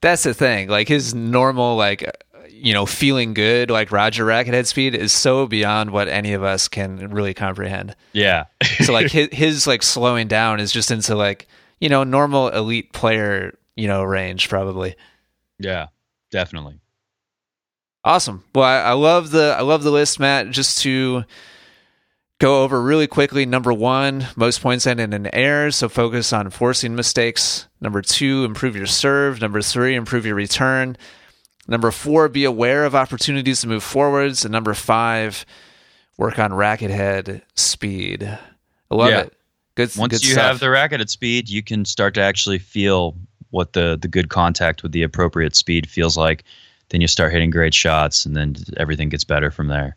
[0.00, 0.68] That's the thing.
[0.68, 2.10] Like his normal like
[2.50, 6.68] you know feeling good like Roger rackethead speed is so beyond what any of us
[6.68, 7.96] can really comprehend.
[8.12, 8.46] Yeah.
[8.80, 11.48] so like his, his like slowing down is just into like
[11.80, 14.94] you know normal elite player you know range probably.
[15.58, 15.88] Yeah,
[16.30, 16.80] definitely.
[18.02, 18.44] Awesome.
[18.54, 20.50] Well, I, I love the I love the list, Matt.
[20.50, 21.24] Just to
[22.40, 23.46] go over really quickly.
[23.46, 27.68] Number one, most points end in an error, so focus on forcing mistakes.
[27.80, 29.40] Number two, improve your serve.
[29.40, 30.96] Number three, improve your return.
[31.68, 34.44] Number four, be aware of opportunities to move forwards.
[34.44, 35.46] And number five,
[36.16, 38.24] work on racket head speed.
[38.90, 39.20] I love yeah.
[39.20, 39.36] it.
[39.76, 39.96] Good.
[39.96, 40.46] Once good you stuff.
[40.46, 43.16] have the racket at speed, you can start to actually feel
[43.50, 46.42] what the the good contact with the appropriate speed feels like.
[46.88, 49.96] Then you start hitting great shots, and then everything gets better from there.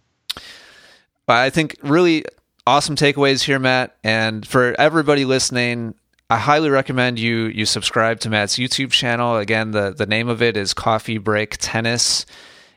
[1.28, 2.26] I think really
[2.68, 3.96] awesome takeaways here, Matt.
[4.04, 5.96] And for everybody listening,
[6.30, 9.38] I highly recommend you you subscribe to Matt's YouTube channel.
[9.38, 12.26] Again, the the name of it is Coffee Break Tennis.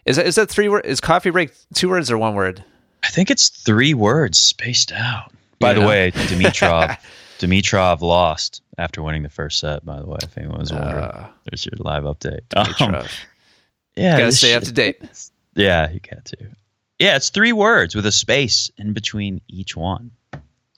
[0.04, 0.84] Is that is that three word?
[0.84, 2.64] Is Coffee Break two words or one word?
[3.02, 5.32] I think it's three words spaced out.
[5.58, 5.80] By yeah.
[5.80, 6.98] the way, Dimitrov.
[7.38, 9.84] Dimitrov lost after winning the first set.
[9.84, 12.40] By the way, if anyone was wondering, uh, there's your live update.
[12.56, 13.06] Um,
[13.96, 15.00] yeah, gotta stay up to date.
[15.54, 16.36] Yeah, you got to.
[16.98, 20.12] Yeah, it's three words with a space in between each one.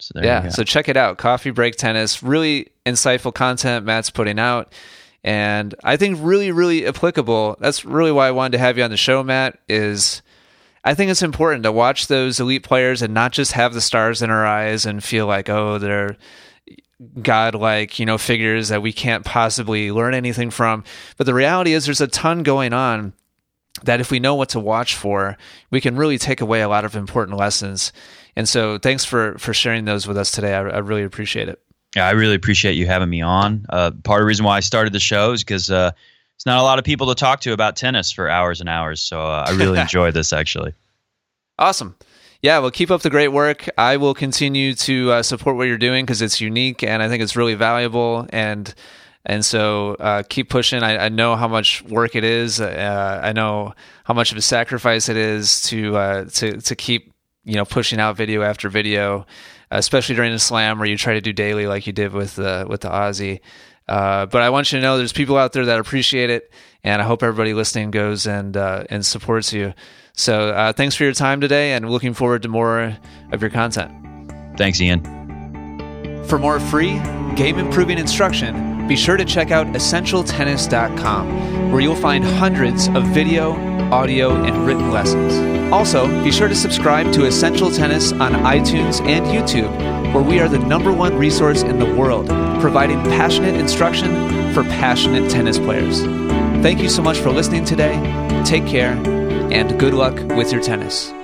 [0.00, 1.18] So yeah, so check it out.
[1.18, 2.22] Coffee Break Tennis.
[2.22, 4.72] Really insightful content Matt's putting out.
[5.24, 7.56] And I think really, really applicable.
[7.60, 10.22] That's really why I wanted to have you on the show, Matt, is
[10.84, 14.22] I think it's important to watch those elite players and not just have the stars
[14.22, 16.16] in our eyes and feel like, oh, they're
[17.20, 20.84] godlike, you know, figures that we can't possibly learn anything from.
[21.16, 23.12] But the reality is there's a ton going on
[23.84, 25.36] that if we know what to watch for,
[25.70, 27.92] we can really take away a lot of important lessons.
[28.36, 30.54] And so thanks for for sharing those with us today.
[30.54, 31.60] I, I really appreciate it.
[31.96, 33.64] Yeah, I really appreciate you having me on.
[33.68, 35.90] Uh, part of the reason why I started the show is because uh,
[36.36, 39.00] it's not a lot of people to talk to about tennis for hours and hours.
[39.00, 40.74] So uh, I really enjoy this actually.
[41.58, 41.96] Awesome.
[42.40, 43.68] Yeah, well, keep up the great work.
[43.76, 47.20] I will continue to uh, support what you're doing because it's unique and I think
[47.20, 48.28] it's really valuable.
[48.30, 48.72] And
[49.24, 50.82] and so uh, keep pushing.
[50.82, 52.60] I, I, know how much work it is.
[52.60, 57.12] Uh, I know how much of a sacrifice it is to uh, to to keep
[57.44, 59.26] you know pushing out video after video,
[59.70, 62.66] especially during the slam where you try to do daily like you did with the
[62.68, 63.40] with the Aussie.
[63.88, 66.52] Uh, but I want you to know there's people out there that appreciate it,
[66.84, 69.74] and I hope everybody listening goes and uh, and supports you.
[70.12, 72.96] So uh, thanks for your time today, and looking forward to more
[73.32, 73.92] of your content.
[74.58, 75.17] Thanks, Ian.
[76.28, 77.00] For more free
[77.36, 83.52] game improving instruction, be sure to check out EssentialTennis.com, where you'll find hundreds of video,
[83.90, 85.72] audio, and written lessons.
[85.72, 89.72] Also, be sure to subscribe to Essential Tennis on iTunes and YouTube,
[90.12, 92.28] where we are the number one resource in the world,
[92.60, 94.10] providing passionate instruction
[94.52, 96.02] for passionate tennis players.
[96.62, 97.94] Thank you so much for listening today.
[98.44, 98.92] Take care,
[99.50, 101.14] and good luck with your tennis.